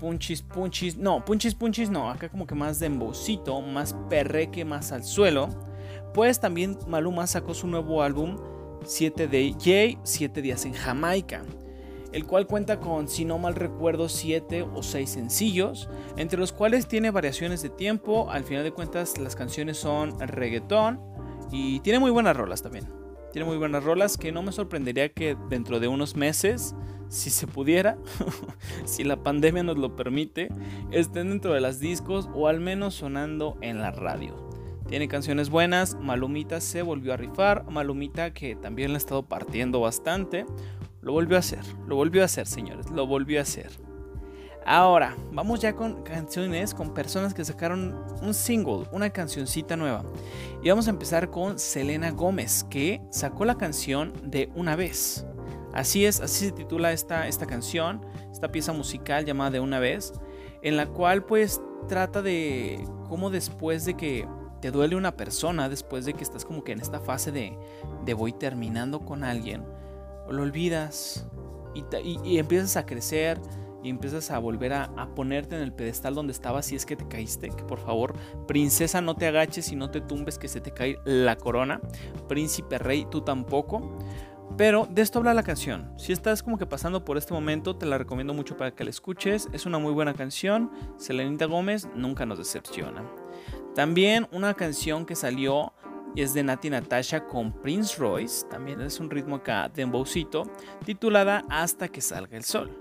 [0.00, 4.92] punchis, punchis, no, punchis, punchis, no, acá como que más de embocito, más perreque, más
[4.92, 5.48] al suelo.
[6.12, 8.36] Pues también Maluma sacó su nuevo álbum
[8.84, 11.42] 7 de J, 7 días en Jamaica
[12.14, 16.86] el cual cuenta con, si no mal recuerdo, 7 o 6 sencillos, entre los cuales
[16.86, 21.00] tiene variaciones de tiempo, al final de cuentas las canciones son reggaetón
[21.50, 22.88] y tiene muy buenas rolas también.
[23.32, 26.76] Tiene muy buenas rolas que no me sorprendería que dentro de unos meses,
[27.08, 27.98] si se pudiera,
[28.84, 30.50] si la pandemia nos lo permite,
[30.92, 34.44] estén dentro de las discos o al menos sonando en la radio.
[34.88, 39.80] Tiene canciones buenas, Malumita se volvió a rifar, Malumita que también la ha estado partiendo
[39.80, 40.46] bastante.
[41.04, 43.70] Lo volvió a hacer, lo volvió a hacer, señores, lo volvió a hacer.
[44.64, 50.02] Ahora, vamos ya con canciones, con personas que sacaron un single, una cancioncita nueva.
[50.62, 55.26] Y vamos a empezar con Selena Gómez, que sacó la canción de Una vez.
[55.74, 58.00] Así es, así se titula esta, esta canción,
[58.32, 60.14] esta pieza musical llamada de Una vez,
[60.62, 64.26] en la cual pues trata de cómo después de que
[64.62, 67.58] te duele una persona, después de que estás como que en esta fase de,
[68.06, 69.62] de voy terminando con alguien,
[70.30, 71.26] lo olvidas
[71.74, 73.40] y, empiezas a crecer
[73.82, 77.06] y empiezas a volver a, ponerte en el pedestal donde estabas si es que te
[77.06, 77.50] caíste.
[77.50, 78.14] Que por favor,
[78.46, 81.80] princesa, no te agaches y no te tumbes que se te cae la corona.
[82.28, 83.98] Príncipe rey, tú tampoco.
[84.56, 85.92] Pero de esto habla la canción.
[85.98, 88.90] Si estás como que pasando por este momento, te la recomiendo mucho para que la
[88.90, 89.48] escuches.
[89.52, 90.70] Es una muy buena canción.
[90.96, 93.02] Selenita Gómez nunca nos decepciona.
[93.74, 95.72] También una canción que salió
[96.14, 100.44] y es de Nati Natasha con Prince Royce, también es un ritmo acá de embocito,
[100.84, 102.78] titulada Hasta que salga el sol.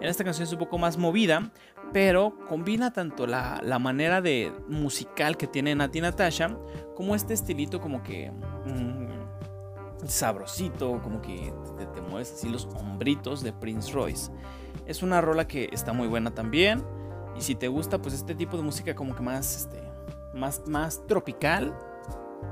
[0.00, 1.52] En esta canción es un poco más movida,
[1.92, 6.56] pero combina tanto la, manera de musical que tiene Nati Natasha
[6.96, 13.42] como este estilito como que mm, sabrosito, como que te, te, mueves así los hombritos
[13.42, 14.32] de Prince Royce.
[14.86, 16.84] Es una rola que está muy buena también.
[17.36, 19.82] Y si te gusta pues este tipo de música como que más, este,
[20.34, 21.76] más, más tropical,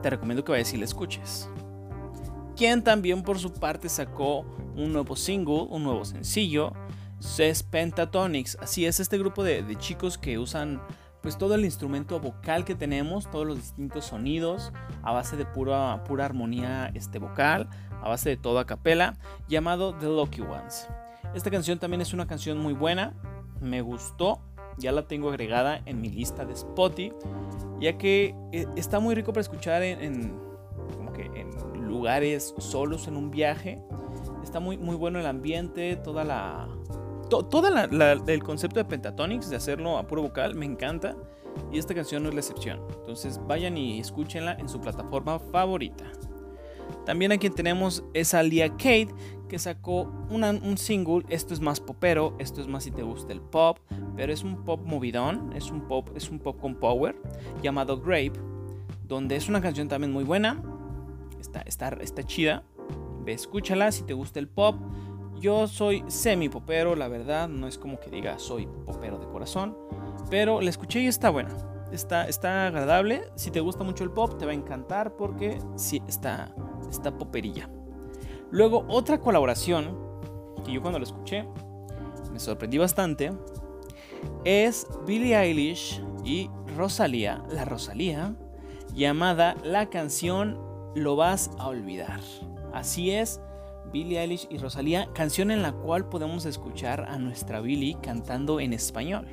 [0.03, 1.49] te recomiendo que vayas y la escuches.
[2.57, 4.40] Quien también por su parte sacó
[4.76, 6.72] un nuevo single, un nuevo sencillo,
[7.38, 8.59] es Pentatonics.
[8.61, 10.80] Así es, este grupo de, chicos que usan
[11.22, 14.72] pues todo el instrumento vocal que tenemos, todos los distintos sonidos
[15.05, 17.68] a base de pura, pura armonía este, vocal,
[18.03, 19.16] a base de toda capela,
[19.49, 20.88] llamado The Lucky Ones.
[21.32, 23.14] Esta canción también es una canción muy buena,
[23.61, 24.40] me gustó,
[24.79, 27.12] ya la tengo agregada en mi lista de Spotify,
[27.81, 30.41] ya que eh, está muy rico para escuchar en,
[31.87, 33.79] lugares solos en un viaje.
[34.43, 36.66] Está muy, muy bueno el ambiente, toda la,
[37.29, 37.68] todo
[38.27, 41.14] el concepto de Pentatonics, de hacerlo a puro vocal, me encanta.
[41.70, 42.81] Y esta canción no es la excepción.
[42.99, 46.05] Entonces vayan y escúchenla en su plataforma favorita.
[47.05, 49.09] También aquí tenemos es Lia Kate,
[49.53, 51.26] que sacó un single.
[51.28, 53.80] Esto es más popero, esto es más si te gusta el pop,
[54.16, 57.14] pero es un pop movidón, es un pop, es un pop con power,
[57.62, 58.32] llamado Grape,
[59.07, 60.62] donde es una canción también muy buena.
[61.38, 62.62] Está, está, está chida.
[63.26, 64.76] Ve, escúchala si te gusta el pop.
[65.38, 69.76] Yo soy semi popero, la verdad, no es como que diga soy popero de corazón,
[70.30, 71.55] pero la escuché y está buena.
[71.92, 73.24] Está, está agradable.
[73.34, 76.55] Si te gusta mucho el pop, te va a encantar porque sí está,
[76.90, 77.68] está poperilla.
[78.53, 79.98] Luego, otra colaboración
[80.62, 81.46] que yo cuando la escuché
[82.30, 83.32] me sorprendí bastante
[84.44, 88.36] es Billie Eilish y Rosalía, la Rosalía,
[88.94, 90.61] llamada La canción
[90.94, 92.20] Lo vas a olvidar.
[92.74, 93.40] Así es,
[93.90, 98.74] Billie Eilish y Rosalía, canción en la cual podemos escuchar a nuestra Billie cantando en
[98.74, 99.28] español.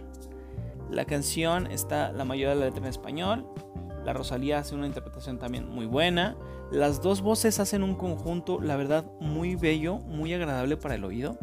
[0.90, 3.46] La canción está la mayoría de la letra en español.
[4.04, 6.38] La Rosalía hace una interpretación también muy buena.
[6.72, 11.38] Las dos voces hacen un conjunto, la verdad, muy bello, muy agradable para el oído.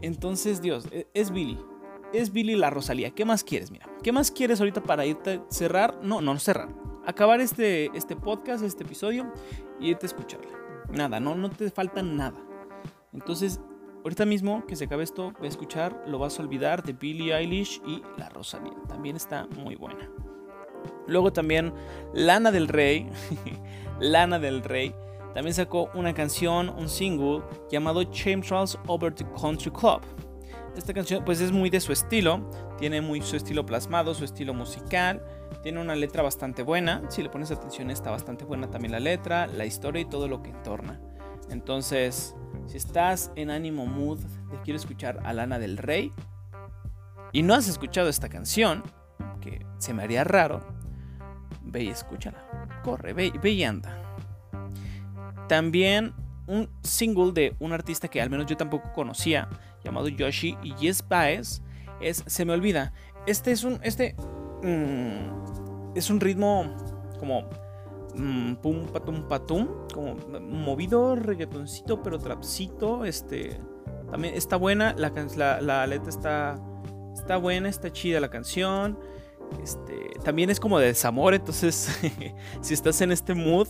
[0.00, 1.58] Entonces, Dios, e, es Billy.
[2.12, 3.10] Es Billy la Rosalía.
[3.10, 3.70] ¿Qué más quieres?
[3.70, 5.98] Mira, ¿qué más quieres ahorita para irte a cerrar?
[6.02, 6.68] No, no, cerrar.
[7.06, 9.32] Acabar este, este podcast, este episodio
[9.80, 10.50] y irte a escucharla.
[10.92, 12.38] Nada, no, no te falta nada.
[13.12, 13.60] Entonces,
[14.02, 17.34] ahorita mismo que se acabe esto, voy a escuchar Lo vas a olvidar de Billie
[17.34, 18.74] Eilish y La Rosalía.
[18.88, 20.10] También está muy buena.
[21.06, 21.72] Luego también
[22.12, 23.08] Lana del Rey,
[24.00, 24.94] Lana del Rey,
[25.34, 30.00] también sacó una canción, un single llamado Chemtrails Over the Country Club.
[30.76, 34.54] Esta canción pues es muy de su estilo, tiene muy su estilo plasmado, su estilo
[34.54, 35.24] musical,
[35.62, 39.46] tiene una letra bastante buena, si le pones atención está bastante buena también la letra,
[39.46, 41.00] la historia y todo lo que entorna.
[41.50, 42.34] Entonces,
[42.66, 46.12] si estás en ánimo mood de quiero escuchar a Lana del Rey
[47.32, 48.82] y no has escuchado esta canción,
[49.40, 50.60] que se me haría raro,
[51.64, 52.80] ve y escúchala.
[52.82, 53.96] Corre, ve, ve y anda.
[55.48, 56.14] También
[56.46, 59.48] un single de un artista que al menos yo tampoco conocía,
[59.82, 61.62] llamado Yoshi y Yes Baez,
[62.00, 62.92] es Se me olvida.
[63.26, 63.80] Este es un.
[63.82, 64.14] Este.
[64.62, 66.74] Mm, es un ritmo
[67.18, 67.48] como.
[68.16, 69.68] Mm, pum patum patum.
[69.92, 73.04] Como movido, reggaetoncito, pero trapcito.
[73.04, 73.60] Este.
[74.10, 74.94] También está buena.
[74.98, 76.56] La, la, la letra está.
[77.14, 78.98] Está buena, está chida la canción.
[79.62, 81.98] Este, también es como de desamor, entonces
[82.60, 83.68] si estás en este mood,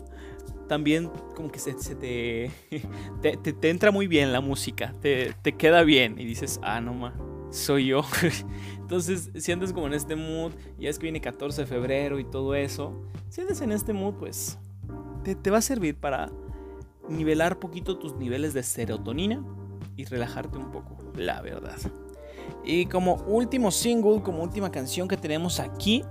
[0.68, 1.75] también como que se,
[3.22, 7.14] te, te, entra muy bien la música, te, queda bien y dices, ah, no ma,
[7.51, 8.03] soy yo.
[8.79, 12.25] Entonces, si andas como en este mood, ya es que viene 14 de febrero y
[12.25, 14.59] todo eso, si andas en este mood, pues
[15.22, 16.31] te, te va a servir para
[17.09, 19.45] nivelar poquito tus niveles de serotonina
[19.97, 21.79] y relajarte un poco, la verdad.
[22.64, 26.05] Y como último single, como última canción que tenemos aquí,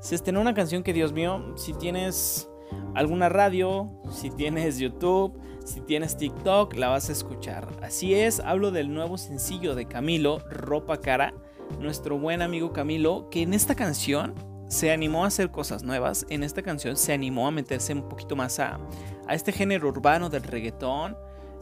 [0.00, 2.48] se estrenó una canción que, Dios mío, si tienes
[2.94, 7.68] alguna radio, si tienes YouTube, si tienes TikTok, la vas a escuchar.
[7.82, 11.34] Así es, hablo del nuevo sencillo de Camilo, Ropa Cara,
[11.80, 14.34] nuestro buen amigo Camilo, que en esta canción
[14.68, 16.26] se animó a hacer cosas nuevas.
[16.28, 18.78] En esta canción se animó a meterse un poquito más a,
[19.26, 21.16] a este género urbano del reggaetón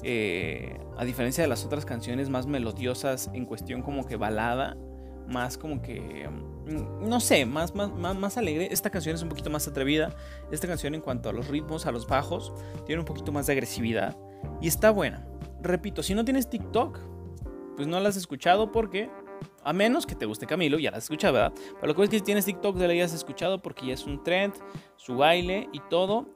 [0.06, 4.76] eh, a diferencia de las otras canciones más melodiosas en cuestión como que balada,
[5.26, 8.68] más como que, mm, no sé, más, más, más, alegre.
[8.70, 10.14] Esta canción es un poquito más atrevida.
[10.50, 12.52] Esta canción en cuanto a los ritmos, a los bajos,
[12.84, 14.14] tiene un poquito más de agresividad.
[14.60, 15.26] Y está buena.
[15.62, 16.98] Repito, si no tienes TikTok,
[17.74, 19.10] pues no la has escuchado porque...
[19.66, 21.54] A menos que te guste Camilo, ya la has escuchado, ¿verdad?
[21.80, 24.04] Pero lo que es que si tienes TikTok, ya la hayas escuchado porque ya es
[24.04, 24.52] un trend,
[24.96, 26.28] su baile y todo.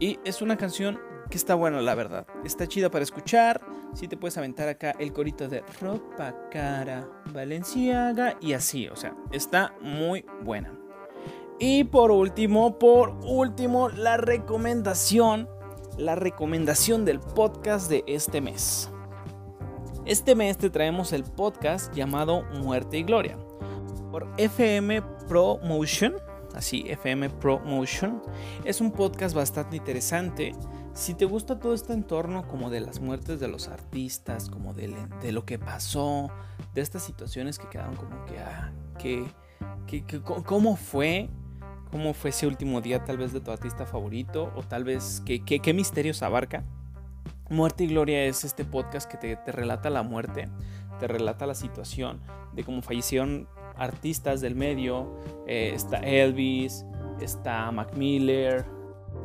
[0.00, 0.98] Y es una canción
[1.32, 2.26] que está bueno, la verdad.
[2.44, 3.62] Está chida para escuchar.
[3.94, 9.16] Si te puedes aventar acá el corito de ropa cara valenciaga y así, o sea,
[9.30, 10.78] está muy buena.
[11.58, 15.48] Y por último, por último, la recomendación,
[15.96, 18.90] la recomendación del podcast de este mes.
[20.04, 23.38] Este mes te traemos el podcast llamado Muerte y Gloria
[24.10, 26.12] por FM Promotion,
[26.54, 28.20] así FM Promotion.
[28.66, 30.52] Es un podcast bastante interesante
[30.94, 34.88] si te gusta todo este entorno como de las muertes de los artistas, como de,
[35.32, 36.30] lo que pasó,
[36.74, 39.24] de estas situaciones que quedaron como que, ah, ¿Qué,
[39.86, 41.28] qué, ¿Cómo fue?
[41.90, 44.52] ¿Cómo fue ese último día tal vez de tu artista favorito?
[44.56, 46.64] O tal vez qué, qué, qué misterios abarca.
[47.50, 50.48] Muerte y Gloria es este podcast que te, te relata la muerte,
[51.00, 52.20] te relata la situación
[52.54, 55.18] de cómo fallecieron artistas del medio.
[55.46, 56.86] Eh, está Elvis,
[57.20, 58.64] está Mac Miller,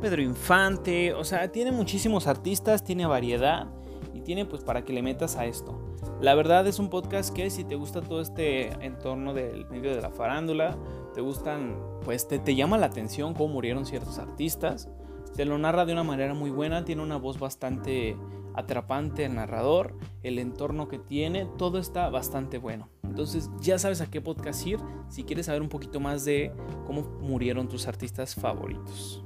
[0.00, 1.12] Pedro Infante.
[1.14, 3.66] O sea, tiene muchísimos artistas, tiene variedad
[4.14, 5.78] y tiene pues para que le metas a esto.
[6.20, 10.00] La verdad es un podcast que si te gusta todo este entorno del medio de
[10.00, 10.76] la farándula,
[11.14, 14.88] te gustan, pues te, te llama la atención cómo murieron ciertos artistas.
[15.36, 18.16] Te lo narra de una manera muy buena, tiene una voz bastante
[18.54, 19.94] atrapante el narrador,
[20.24, 22.88] el entorno que tiene, todo está bastante bueno.
[23.04, 26.52] Entonces ya sabes a qué podcast ir si quieres saber un poquito más de
[26.86, 29.24] cómo murieron tus artistas favoritos.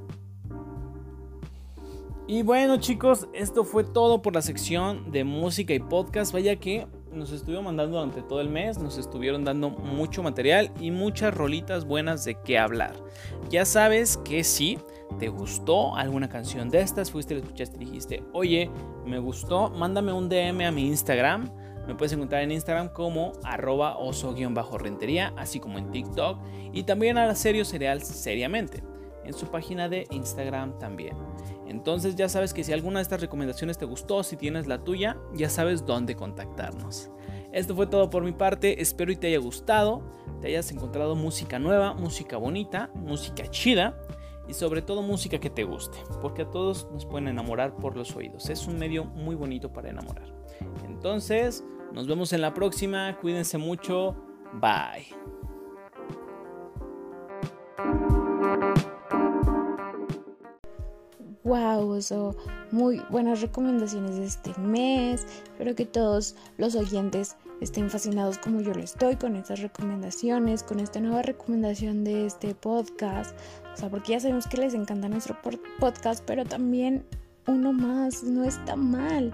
[2.33, 6.33] Y bueno chicos, esto fue todo por la sección de música y podcast.
[6.33, 10.91] Vaya que nos estuvieron mandando durante todo el mes, nos estuvieron dando mucho material y
[10.93, 12.95] muchas rolitas buenas de qué hablar.
[13.51, 14.79] Ya sabes que sí,
[15.19, 18.71] te gustó alguna canción de estas, fuiste, la escuchaste y dijiste, oye,
[19.05, 21.51] me gustó, mándame un DM a mi Instagram.
[21.87, 26.39] Me puedes encontrar en Instagram como arroba oso-rentería, así como en TikTok.
[26.73, 28.83] Y también a la Serio Cereal Seriamente,
[29.23, 31.15] en su página de Instagram también.
[31.73, 35.17] Entonces ya sabes que si alguna de estas recomendaciones te gustó, si tienes la tuya,
[35.35, 37.11] ya sabes dónde contactarnos.
[37.51, 40.03] Esto fue todo por mi parte, espero y te haya gustado,
[40.43, 43.99] te hayas encontrado música nueva, música bonita, música chida
[44.47, 48.15] y sobre todo música que te guste, porque a todos nos pueden enamorar por los
[48.17, 48.51] oídos.
[48.51, 50.31] Es un medio muy bonito para enamorar.
[50.87, 51.65] Entonces,
[51.95, 54.15] nos vemos en la próxima, cuídense mucho,
[54.61, 55.07] bye.
[61.45, 62.37] Wow, eso,
[62.71, 65.27] muy buenas recomendaciones de este mes.
[65.43, 70.79] Espero que todos los oyentes estén fascinados como yo lo estoy con estas recomendaciones, con
[70.79, 73.37] esta nueva recomendación de este podcast.
[73.75, 75.37] O sea, porque ya sabemos que les encanta nuestro
[75.81, 77.05] podcast, pero también
[77.49, 79.33] uno más no está mal.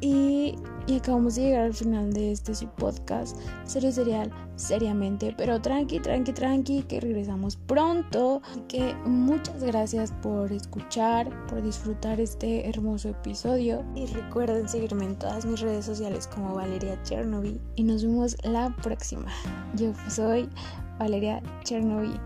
[0.00, 0.54] Y,
[0.86, 6.32] y, acabamos de llegar al final de este podcast, serie serial, seriamente, pero tranqui, tranqui,
[6.32, 8.40] tranqui, que regresamos pronto.
[8.68, 13.84] Que muchas gracias por escuchar, por disfrutar este hermoso episodio.
[13.96, 17.60] Y recuerden seguirme en todas mis redes sociales como Valeria Chernobyl.
[17.74, 19.26] Y nos vemos la próxima.
[19.74, 20.48] Yo soy
[20.98, 22.20] Valeria Chernobyl.